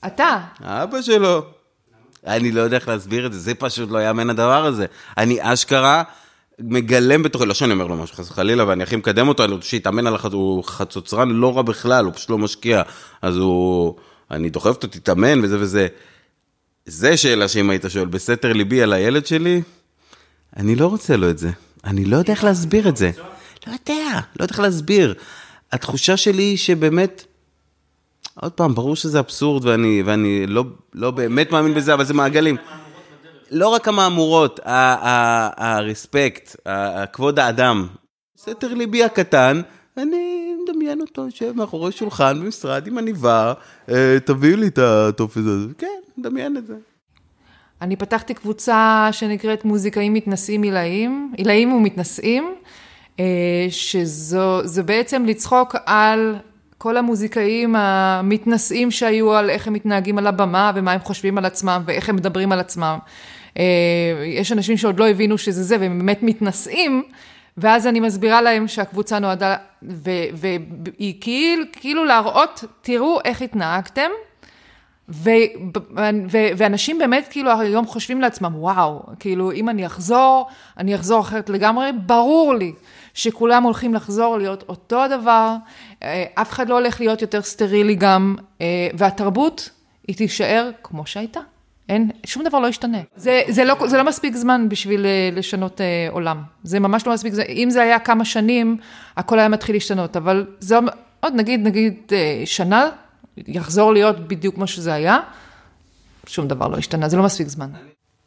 אתה. 0.06 0.40
אבא 0.62 1.02
שלו. 1.02 1.46
אני 2.28 2.52
לא 2.52 2.62
יודע 2.62 2.78
איך 2.78 2.88
להסביר 2.88 3.26
את 3.26 3.34
זה, 3.34 3.40
זה 3.40 3.56
פשוט 3.56 3.92
לא 3.92 4.00
יאמן 4.00 4.30
הדבר 4.30 4.66
הזה. 4.66 4.86
אני 5.18 5.38
אשכרה 5.42 6.04
מגלם 6.60 7.24
בתוכי, 7.24 7.46
לא 7.46 7.54
שאני 7.54 7.74
אומר 7.74 7.88
לו 7.88 7.96
משהו 7.96 8.16
חס 8.16 8.32
וחלילה, 8.32 8.68
ואני 8.68 8.84
הכי 8.84 8.96
מקדם 8.96 9.28
אותו, 9.28 9.44
אני 9.44 9.54
רוצה 9.54 9.68
שיתאמן 9.68 10.08
על 10.08 10.16
החצוצרן, 10.16 10.40
הוא 10.40 10.64
חצוצרן 10.64 11.30
לא 11.30 11.58
רע 11.58 11.62
בכלל, 11.62 12.06
הוא 12.06 12.14
פשוט 12.14 12.30
לא 12.30 12.38
משקיע. 12.38 12.82
אז 13.22 13.38
הוא, 13.38 13.96
אני 14.32 14.50
דוחף 14.50 14.68
אותו, 14.68 14.88
תתאמן 14.88 15.44
וזה 15.44 15.60
וזה. 15.60 15.88
זה 16.86 17.18
שאלה 17.18 17.48
שאם 17.48 17.70
היית 17.70 17.86
שואל, 17.90 18.06
בסתר 18.06 18.54
ליבי 18.54 18.82
על 18.82 18.94
הילד 18.94 19.26
שלי, 19.26 19.62
אני 20.58 20.76
לא 20.76 20.88
רוצה 20.88 21.18
לו 21.18 21.30
את 21.30 21.38
זה. 21.38 21.50
אני 21.84 22.06
לא 22.06 22.18
יודע 22.18 22.34
איך 22.34 22.44
להסביר 22.44 22.90
את 22.90 22.98
זה. 22.98 23.12
לא 23.68 23.72
יודע, 23.72 24.20
לא 24.40 24.44
יודע 24.44 24.54
איך 24.54 24.60
להסביר. 24.60 25.14
התחושה 25.72 26.18
שלי 26.18 26.44
היא 26.44 26.58
שבאמת, 26.58 27.24
עוד 28.36 28.52
פעם, 28.52 28.76
ברור 28.76 28.96
שזה 28.96 29.20
אבסורד 29.20 29.66
ואני, 29.66 30.04
ואני 30.06 30.48
לא, 30.48 30.64
לא 30.94 31.12
באמת 31.12 31.52
מאמין 31.52 31.74
בזה, 31.74 31.94
אבל 31.94 32.06
זה 32.06 32.14
מעגלים. 32.14 32.58
לא 33.52 33.68
רק 33.68 33.88
המהמורות, 33.88 34.60
הרספקט, 34.66 36.56
כבוד 37.14 37.40
האדם. 37.40 37.88
סתר 38.38 38.74
ליבי 38.74 39.04
הקטן, 39.04 39.62
אני 39.98 40.54
מדמיין 40.64 41.02
אותו 41.02 41.26
יושב 41.26 41.52
מאחורי 41.56 41.92
שולחן 41.92 42.40
במשרד 42.40 42.88
עם 42.88 42.98
עניבה, 42.98 43.54
אה, 43.90 44.18
תביאו 44.26 44.58
לי 44.58 44.68
את 44.68 44.78
הטופס 44.78 45.38
הזה. 45.38 45.68
כן, 45.78 45.88
מדמיין 46.18 46.58
את 46.58 46.68
זה. 46.68 46.74
אני 47.84 47.96
פתחתי 47.96 48.34
קבוצה 48.34 49.10
שנקראת 49.12 49.66
מוזיקאים 49.66 50.14
מתנשאים 50.14 50.62
עילאים, 50.62 51.34
עילאים 51.38 51.74
ומתנשאים, 51.74 52.56
אה, 53.20 53.26
שזו 53.70 54.84
בעצם 54.86 55.26
לצחוק 55.26 55.76
על 55.86 56.36
כל 56.78 56.98
המוזיקאים 56.98 57.76
המתנשאים 57.76 58.92
שהיו 58.92 59.34
על 59.34 59.50
איך 59.50 59.68
הם 59.68 59.74
מתנהגים 59.74 60.18
על 60.18 60.28
הבמה 60.28 60.72
ומה 60.76 60.92
הם 60.92 61.00
חושבים 61.00 61.38
על 61.38 61.46
עצמם 61.46 61.84
ואיך 61.86 62.10
הם 62.10 62.16
מדברים 62.16 62.52
על 62.52 62.60
עצמם. 62.60 62.98
אה, 63.60 63.64
יש 64.26 64.52
אנשים 64.52 64.78
שעוד 64.78 65.00
לא 65.00 65.10
הבינו 65.10 65.38
שזה 65.38 65.64
זה 65.64 65.78
והם 65.80 66.00
באמת 66.00 66.24
מתנשאים, 66.24 67.04
ואז 67.58 67.88
אני 67.88 68.00
מסבירה 68.00 68.42
להם 68.42 68.68
שהקבוצה 68.68 69.20
נועדה, 69.20 69.56
והיא 69.82 71.14
כאילו, 71.22 71.64
כאילו 71.72 72.06
להראות, 72.06 72.64
תראו 72.82 73.20
איך 73.26 73.42
התנהגתם. 73.42 74.10
ו, 75.10 75.30
ו, 76.30 76.38
ואנשים 76.58 77.00
באמת 77.00 77.28
כאילו 77.30 77.60
היום 77.60 77.86
חושבים 77.86 78.22
לעצמם, 78.22 78.52
וואו, 78.56 79.04
כאילו 79.20 79.52
אם 79.52 79.70
אני 79.70 79.86
אחזור, 79.86 80.48
אני 80.78 80.96
אחזור 80.96 81.22
אחרת 81.22 81.50
לגמרי, 81.50 81.92
ברור 82.06 82.56
לי 82.56 82.74
שכולם 83.14 83.64
הולכים 83.64 83.94
לחזור 83.94 84.38
להיות 84.38 84.64
אותו 84.70 85.04
הדבר, 85.04 85.56
אה, 86.04 86.26
אף 86.36 86.52
אחד 86.52 86.70
לא 86.70 86.74
הולך 86.76 87.00
להיות 87.00 87.22
יותר 87.22 87.42
סטרילי 87.42 87.96
גם, 87.96 88.36
אה, 88.62 88.88
והתרבות 88.94 89.70
היא 90.08 90.16
תישאר 90.16 90.70
כמו 90.84 91.06
שהייתה. 91.06 91.40
אין, 91.90 92.12
שום 92.26 92.44
דבר 92.44 92.60
לא 92.60 92.68
ישתנה. 92.68 92.98
זה, 93.16 93.42
זה, 93.48 93.64
לא, 93.64 93.76
זה 93.88 93.98
לא 93.98 94.04
מספיק 94.04 94.36
זמן 94.36 94.70
בשביל 94.70 95.06
אה, 95.06 95.30
לשנות 95.34 95.82
עולם. 96.12 96.42
זה 96.64 96.80
ממש 96.80 97.08
לא 97.08 97.14
מספיק, 97.14 97.34
אם 97.50 97.70
זה 97.70 97.82
היה 97.82 98.00
כמה 98.00 98.26
שנים, 98.26 98.78
הכל 99.18 99.40
היה 99.40 99.48
מתחיל 99.48 99.76
להשתנות, 99.76 100.18
אבל 100.18 100.46
זה 100.60 100.78
עוד 101.20 101.34
נגיד, 101.36 101.68
נגיד 101.68 102.12
שנה, 102.46 102.90
יחזור 103.38 103.94
להיות 103.94 104.28
בדיוק 104.28 104.56
כמו 104.56 104.68
שזה 104.68 104.94
היה, 104.94 105.18
שום 106.26 106.48
דבר 106.48 106.68
לא 106.68 106.78
השתנה, 106.78 107.10
זה 107.10 107.18
לא 107.18 107.24
מספיק 107.24 107.48
זמן. 107.48 107.70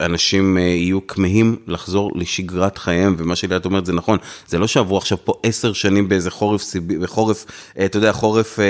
אנשים 0.00 0.58
אה, 0.58 0.62
יהיו 0.62 1.06
כמהים 1.06 1.56
לחזור 1.66 2.10
לשגרת 2.14 2.78
חייהם, 2.78 3.14
ומה 3.18 3.36
שליאת 3.36 3.64
אומרת 3.64 3.86
זה 3.86 3.92
נכון, 3.92 4.18
זה 4.46 4.58
לא 4.58 4.66
שעברו 4.66 4.98
עכשיו 4.98 5.18
פה 5.24 5.34
עשר 5.42 5.72
שנים 5.72 6.08
באיזה 6.08 6.30
חורף, 6.30 6.62
בחורף, 7.00 7.46
אה, 7.78 7.84
אתה 7.84 7.98
יודע, 7.98 8.12
חורף, 8.12 8.60
אה, 8.60 8.64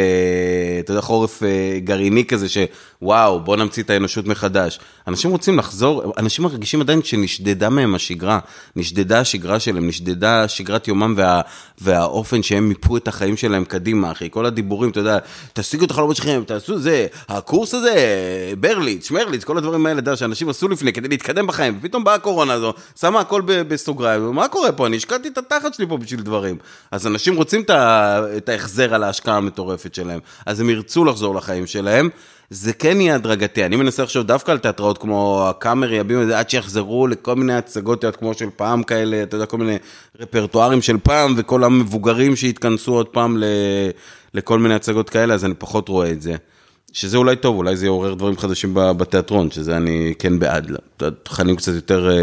אתה 0.80 0.92
יודע, 0.92 1.00
חורף 1.00 1.42
גרעיני 1.78 2.24
כזה, 2.24 2.46
שוואו, 2.48 3.40
בוא 3.40 3.56
נמציא 3.56 3.82
את 3.82 3.90
האנושות 3.90 4.26
מחדש. 4.26 4.80
אנשים 5.08 5.30
רוצים 5.30 5.58
לחזור, 5.58 6.12
אנשים 6.18 6.44
מרגישים 6.44 6.80
עדיין 6.80 7.02
שנשדדה 7.02 7.68
מהם 7.68 7.94
השגרה, 7.94 8.38
נשדדה 8.76 9.20
השגרה 9.20 9.60
שלהם, 9.60 9.88
נשדדה 9.88 10.48
שגרת 10.48 10.88
יומם 10.88 11.14
וה, 11.16 11.40
והאופן 11.78 12.42
שהם 12.42 12.68
מיפו 12.68 12.96
את 12.96 13.08
החיים 13.08 13.36
שלהם 13.36 13.64
קדימה, 13.64 14.12
אחי, 14.12 14.28
כל 14.30 14.46
הדיבורים, 14.46 14.90
אתה 14.90 15.00
יודע, 15.00 15.18
תשיגו 15.52 15.84
את 15.84 15.90
החלומות 15.90 16.16
שלכם, 16.16 16.42
תעשו 16.46 16.78
זה, 16.78 17.06
הקורס 17.28 17.74
הזה, 17.74 17.94
ברליץ, 18.60 19.08
שמרליץ, 19.08 19.44
כל 19.44 19.58
הדברים 19.58 19.86
האלה, 19.86 19.98
אתה 19.98 20.08
יודע, 20.08 20.16
שאנשים 20.16 20.48
עשו 20.48 20.68
לפני 20.68 20.92
כדי 20.92 21.15
להתקדם 21.16 21.46
בחיים, 21.46 21.78
ופתאום 21.78 22.04
באה 22.04 22.14
הקורונה 22.14 22.52
הזו, 22.52 22.72
שמה 23.00 23.20
הכל 23.20 23.42
בסוגריים, 23.46 24.22
מה 24.34 24.48
קורה 24.48 24.72
פה? 24.72 24.86
אני 24.86 24.96
השקעתי 24.96 25.28
את 25.28 25.38
התחת 25.38 25.74
שלי 25.74 25.86
פה 25.86 25.96
בשביל 25.96 26.20
דברים. 26.20 26.56
אז 26.90 27.06
אנשים 27.06 27.36
רוצים 27.36 27.62
את 28.36 28.48
ההחזר 28.48 28.94
על 28.94 29.02
ההשקעה 29.02 29.36
המטורפת 29.36 29.94
שלהם, 29.94 30.20
אז 30.46 30.60
הם 30.60 30.70
ירצו 30.70 31.04
לחזור 31.04 31.34
לחיים 31.34 31.66
שלהם. 31.66 32.08
זה 32.50 32.72
כן 32.72 33.00
יהיה 33.00 33.14
הדרגתי, 33.14 33.64
אני 33.64 33.76
מנסה 33.76 34.02
לחשוב 34.02 34.26
דווקא 34.26 34.50
על 34.50 34.58
תיאטראות 34.58 34.98
כמו 34.98 35.46
הקאמרי, 35.48 36.00
זה 36.26 36.38
עד 36.38 36.50
שיחזרו 36.50 37.06
לכל 37.06 37.34
מיני 37.34 37.54
הצגות 37.54 38.04
כמו 38.18 38.34
של 38.34 38.48
פעם 38.56 38.82
כאלה, 38.82 39.22
אתה 39.22 39.36
יודע, 39.36 39.46
כל 39.46 39.58
מיני 39.58 39.76
רפרטוארים 40.20 40.82
של 40.82 40.96
פעם, 41.02 41.34
וכל 41.36 41.64
המבוגרים 41.64 42.36
שהתכנסו 42.36 42.94
עוד 42.94 43.06
פעם 43.06 43.42
לכל 44.34 44.58
מיני 44.58 44.74
הצגות 44.74 45.10
כאלה, 45.10 45.34
אז 45.34 45.44
אני 45.44 45.54
פחות 45.54 45.88
רואה 45.88 46.10
את 46.10 46.22
זה. 46.22 46.36
שזה 46.96 47.16
אולי 47.16 47.36
טוב, 47.36 47.56
אולי 47.56 47.76
זה 47.76 47.86
יעורר 47.86 48.14
דברים 48.14 48.36
חדשים 48.36 48.74
בתיאטרון, 48.74 49.50
שזה 49.50 49.76
אני 49.76 50.14
כן 50.18 50.38
בעד. 50.38 50.70
תכנים 51.22 51.56
קצת 51.56 51.72
יותר, 51.74 52.10
אה, 52.10 52.14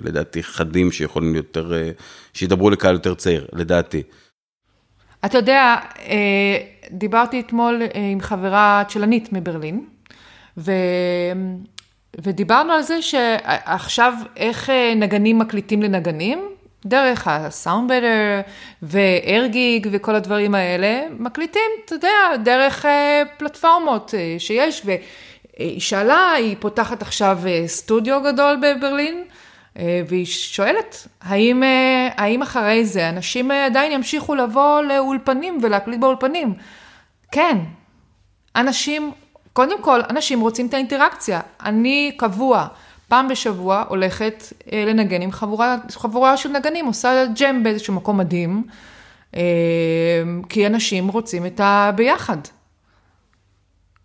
לדעתי, 0.00 0.42
חדים, 0.42 0.92
שיכולים 0.92 1.34
יותר, 1.34 1.74
אה, 1.74 1.90
שידברו 2.34 2.70
לקהל 2.70 2.94
יותר 2.94 3.14
צעיר, 3.14 3.46
לדעתי. 3.52 4.02
אתה 5.24 5.38
יודע, 5.38 5.76
אה, 5.98 6.56
דיברתי 6.90 7.40
אתמול 7.40 7.82
עם 8.12 8.20
חברה 8.20 8.82
צ'לנית 8.88 9.32
מברלין, 9.32 9.84
ו... 10.58 10.72
ודיברנו 12.22 12.72
על 12.72 12.82
זה 12.82 13.02
שעכשיו 13.02 14.14
איך 14.36 14.70
נגנים 14.96 15.38
מקליטים 15.38 15.82
לנגנים, 15.82 16.48
דרך 16.86 17.28
הסאונדבדר 17.28 18.40
וארגיג 18.82 19.88
וכל 19.92 20.14
הדברים 20.14 20.54
האלה, 20.54 21.02
מקליטים, 21.18 21.70
אתה 21.84 21.94
יודע, 21.94 22.36
דרך 22.44 22.86
אה, 22.86 23.22
פלטפורמות 23.36 24.14
אה, 24.14 24.34
שיש. 24.38 24.82
והיא 24.84 25.80
שאלה, 25.80 26.30
היא 26.30 26.56
פותחת 26.60 27.02
עכשיו 27.02 27.38
אה, 27.46 27.64
סטודיו 27.66 28.20
גדול 28.22 28.56
בברלין, 28.62 29.24
והיא 30.08 30.26
שואלת, 30.26 31.06
האם, 31.22 31.62
האם 32.16 32.42
אחרי 32.42 32.84
זה 32.84 33.08
אנשים 33.08 33.50
עדיין 33.50 33.92
ימשיכו 33.92 34.34
לבוא 34.34 34.82
לאולפנים 34.82 35.58
ולהקליט 35.62 36.00
באולפנים? 36.00 36.54
כן, 37.32 37.56
אנשים, 38.56 39.12
קודם 39.52 39.82
כל, 39.82 40.00
אנשים 40.10 40.40
רוצים 40.40 40.66
את 40.66 40.74
האינטראקציה. 40.74 41.40
אני 41.64 42.12
קבוע. 42.16 42.66
פעם 43.12 43.28
בשבוע 43.28 43.84
הולכת 43.88 44.44
אה, 44.72 44.84
לנגן 44.86 45.22
עם 45.22 45.32
חבורה, 45.32 45.76
חבורה 45.90 46.36
של 46.36 46.48
נגנים, 46.48 46.86
עושה 46.86 47.24
ג'ם 47.34 47.62
באיזשהו 47.62 47.94
מקום 47.94 48.18
מדהים, 48.18 48.64
אה, 49.36 49.42
כי 50.48 50.66
אנשים 50.66 51.08
רוצים 51.08 51.46
את 51.46 51.60
הביחד. 51.64 52.36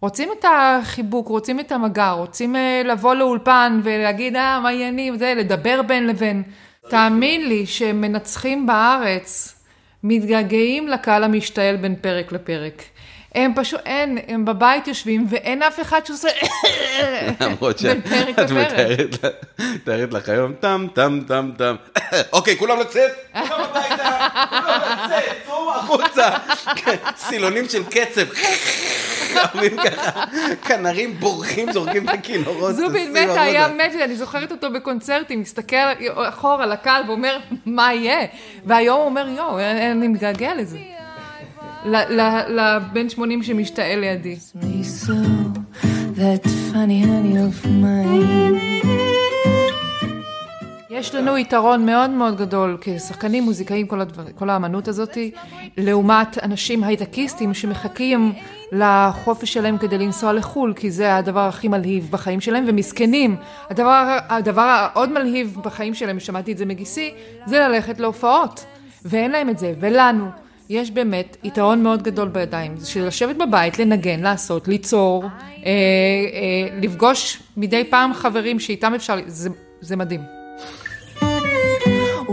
רוצים 0.01 0.29
את 0.39 0.45
החיבוק, 0.45 1.27
רוצים 1.27 1.59
את 1.59 1.71
המגע, 1.71 2.09
רוצים 2.11 2.55
אה, 2.55 2.81
לבוא 2.85 3.15
לאולפן 3.15 3.81
ולהגיד, 3.83 4.35
אה, 4.35 4.59
מה 4.59 4.69
העניינים, 4.69 5.17
זה, 5.17 5.33
לדבר 5.37 5.81
בין 5.81 6.07
לבין. 6.07 6.43
תאמין 6.89 7.49
לי 7.49 7.65
שמנצחים 7.65 8.65
בארץ 8.65 9.56
מתגעגעים 10.07 10.87
לקהל 10.87 11.23
המשתעל 11.23 11.75
בין 11.75 11.95
פרק 12.01 12.31
לפרק. 12.31 12.83
הם 13.35 13.51
פשוט, 13.55 13.79
אין, 13.85 14.17
הם 14.27 14.45
בבית 14.45 14.87
יושבים 14.87 15.27
ואין 15.29 15.63
אף 15.63 15.79
אחד 15.79 16.05
שעושה 16.05 16.27
למרות 17.41 17.79
שאת 17.79 17.97
מתארת 19.59 20.13
לך 20.13 20.29
היום 20.29 20.53
טם 20.53 20.87
טם 20.93 21.19
טם 21.27 21.51
טם. 21.57 21.75
אוקיי, 22.33 22.57
כולם 22.57 22.79
לצאת? 22.79 23.11
כולם 23.33 23.61
הביתה? 23.61 24.27
כולם 24.49 24.81
לצאת? 25.05 25.23
צאו 25.45 25.75
החוצה, 25.75 26.29
סילונים 27.17 27.69
של 27.69 27.83
קצב, 27.83 28.21
חמים 29.47 29.71
ככה, 29.85 30.23
כנרים 30.65 31.13
בורחים, 31.19 31.71
זורקים 31.71 32.09
את 32.09 32.13
הכינורות. 32.13 32.75
זובין 32.75 33.11
מתה 33.13 33.41
היה. 33.41 33.67
מת, 33.67 33.95
אני 34.03 34.15
זוכרת 34.15 34.51
אותו 34.51 34.71
בקונצרטים, 34.71 35.41
מסתכל 35.41 35.75
אחורה 36.15 36.65
לקהל 36.65 37.03
ואומר, 37.07 37.37
מה 37.65 37.93
יהיה? 37.93 38.27
והיום 38.65 38.97
הוא 38.97 39.05
אומר, 39.05 39.27
יואו, 39.37 39.59
אני 39.59 40.07
מתגעגע 40.07 40.55
לזה. 40.55 40.77
ל- 41.85 42.21
ל- 42.21 42.59
לבן 42.59 43.09
80 43.09 43.43
שמשתעל 43.43 43.99
לידי. 43.99 44.35
that 46.17 46.43
funny 46.71 47.03
honey 47.05 47.35
of 47.37 47.65
mine. 47.65 49.06
יש 50.97 51.15
לנו 51.15 51.37
יתרון 51.37 51.85
מאוד 51.85 52.09
מאוד 52.09 52.37
גדול 52.37 52.77
כשחקנים, 52.81 53.43
מוזיקאים, 53.43 53.87
כל, 53.87 54.01
הדבר, 54.01 54.23
כל 54.35 54.49
האמנות 54.49 54.87
הזאת, 54.87 55.17
לעומת 55.77 56.43
אנשים 56.43 56.83
הייטקיסטים 56.83 57.53
שמחכים 57.53 58.33
לחופש 58.71 59.53
שלהם 59.53 59.77
כדי 59.77 59.97
לנסוע 59.97 60.33
לחו"ל, 60.33 60.73
כי 60.75 60.91
זה 60.91 61.15
הדבר 61.15 61.39
הכי 61.39 61.67
מלהיב 61.67 62.07
בחיים 62.11 62.41
שלהם, 62.41 62.65
ומסכנים. 62.67 63.35
הדבר, 63.69 64.17
הדבר 64.29 64.61
העוד 64.61 65.11
מלהיב 65.11 65.57
בחיים 65.63 65.93
שלהם, 65.93 66.19
שמעתי 66.19 66.51
את 66.51 66.57
זה 66.57 66.65
מגיסי, 66.65 67.13
זה 67.45 67.59
ללכת 67.59 67.99
להופעות. 67.99 68.65
ואין 69.05 69.31
להם 69.31 69.49
את 69.49 69.57
זה, 69.57 69.73
ולנו. 69.79 70.25
יש 70.69 70.91
באמת 70.91 71.37
יתרון 71.43 71.83
מאוד 71.83 72.03
גדול 72.03 72.27
בידיים, 72.27 72.77
זה 72.77 72.87
של 72.87 73.07
לשבת 73.07 73.35
בבית, 73.35 73.79
לנגן, 73.79 74.19
לעשות, 74.19 74.67
ליצור, 74.67 75.23
אה, 75.23 75.29
אה, 75.65 76.77
לפגוש 76.81 77.43
מדי 77.57 77.83
פעם 77.83 78.13
חברים 78.13 78.59
שאיתם 78.59 78.93
אפשר, 78.93 79.17
זה, 79.27 79.49
זה 79.81 79.95
מדהים. 79.95 80.36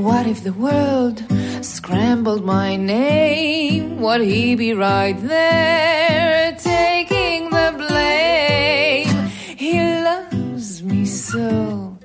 What 0.07 0.25
if 0.33 0.39
the 0.43 0.53
world 0.53 1.17
scrambled 1.61 2.43
my 2.45 2.75
name? 2.75 3.99
Would 4.03 4.21
he 4.21 4.55
be 4.55 4.71
right 4.73 5.17
there 5.35 6.55
taking 6.73 7.39
the 7.57 7.69
blame? 7.81 9.15
He 9.63 9.73
loves 10.09 10.69
me 10.89 11.01
so, 11.05 11.97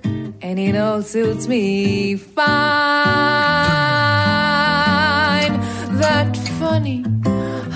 and 0.46 0.54
it 0.66 0.74
all 0.84 1.02
suits 1.02 1.46
me 1.52 1.64
fine. 2.16 2.44
That 6.02 6.32
funny, 6.60 6.98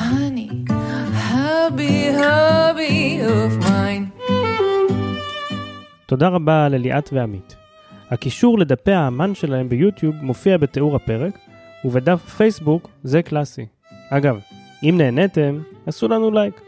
honey, 0.07 0.51
hubby, 1.31 1.97
hubby 2.23 3.21
of 3.37 3.51
mine. 3.69 4.05
תודה 6.07 6.29
רבה 6.29 6.69
לליאת 6.69 7.11
ועמית. 7.13 7.57
הקישור 8.12 8.60
לדפי 8.60 8.92
האמן 8.92 9.36
שלהם 9.36 9.70
ביוטיוב 9.70 10.16
מופיע 10.22 10.58
בתיאור 10.58 10.96
הפרק, 10.96 11.38
ובדף 11.86 12.20
פייסבוק 12.38 12.90
זה 13.04 13.22
קלאסי. 13.22 13.66
אגב, 14.10 14.40
אם 14.84 14.96
נהניתם, 14.98 15.60
עשו 15.86 16.08
לנו 16.08 16.32
לייק. 16.32 16.62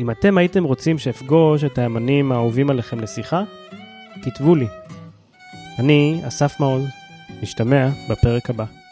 אם 0.00 0.10
אתם 0.10 0.38
הייתם 0.38 0.64
רוצים 0.64 0.98
שאפגוש 0.98 1.64
את 1.64 1.78
האמנים 1.78 2.32
האהובים 2.32 2.70
עליכם 2.70 3.00
לשיחה, 3.00 3.42
כתבו 4.22 4.54
לי. 4.54 4.66
אני, 5.78 6.20
אסף 6.28 6.60
מעוז, 6.60 6.84
נשתמע 7.42 7.88
בפרק 8.10 8.50
הבא. 8.50 8.83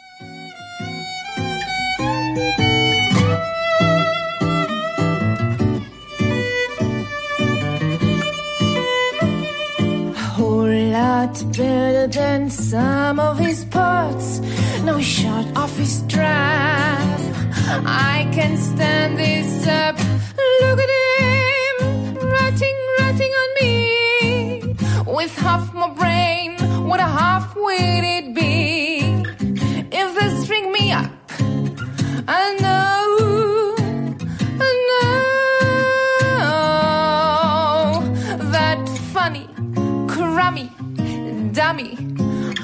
Better 11.31 12.07
than 12.07 12.49
some 12.49 13.17
of 13.17 13.39
his 13.39 13.63
parts. 13.65 14.39
No 14.83 14.99
shot 14.99 15.45
off 15.55 15.77
his 15.77 15.99
strap. 15.99 17.19
I 17.85 18.29
can 18.33 18.57
stand 18.57 19.17
this 19.17 19.65
up. 19.65 19.95
Look 20.61 20.79
at 20.85 20.91
him, 20.99 22.15
ratting, 22.35 22.77
ratting 22.99 23.33
on 23.41 23.49
me. 23.61 24.75
With 25.07 25.33
half 25.37 25.73
my 25.73 25.89
brain, 25.93 26.57
what 26.87 26.99
a 26.99 27.09
half 27.19 27.55
it 28.03 28.35
be? 28.35 28.92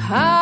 high. 0.10 0.39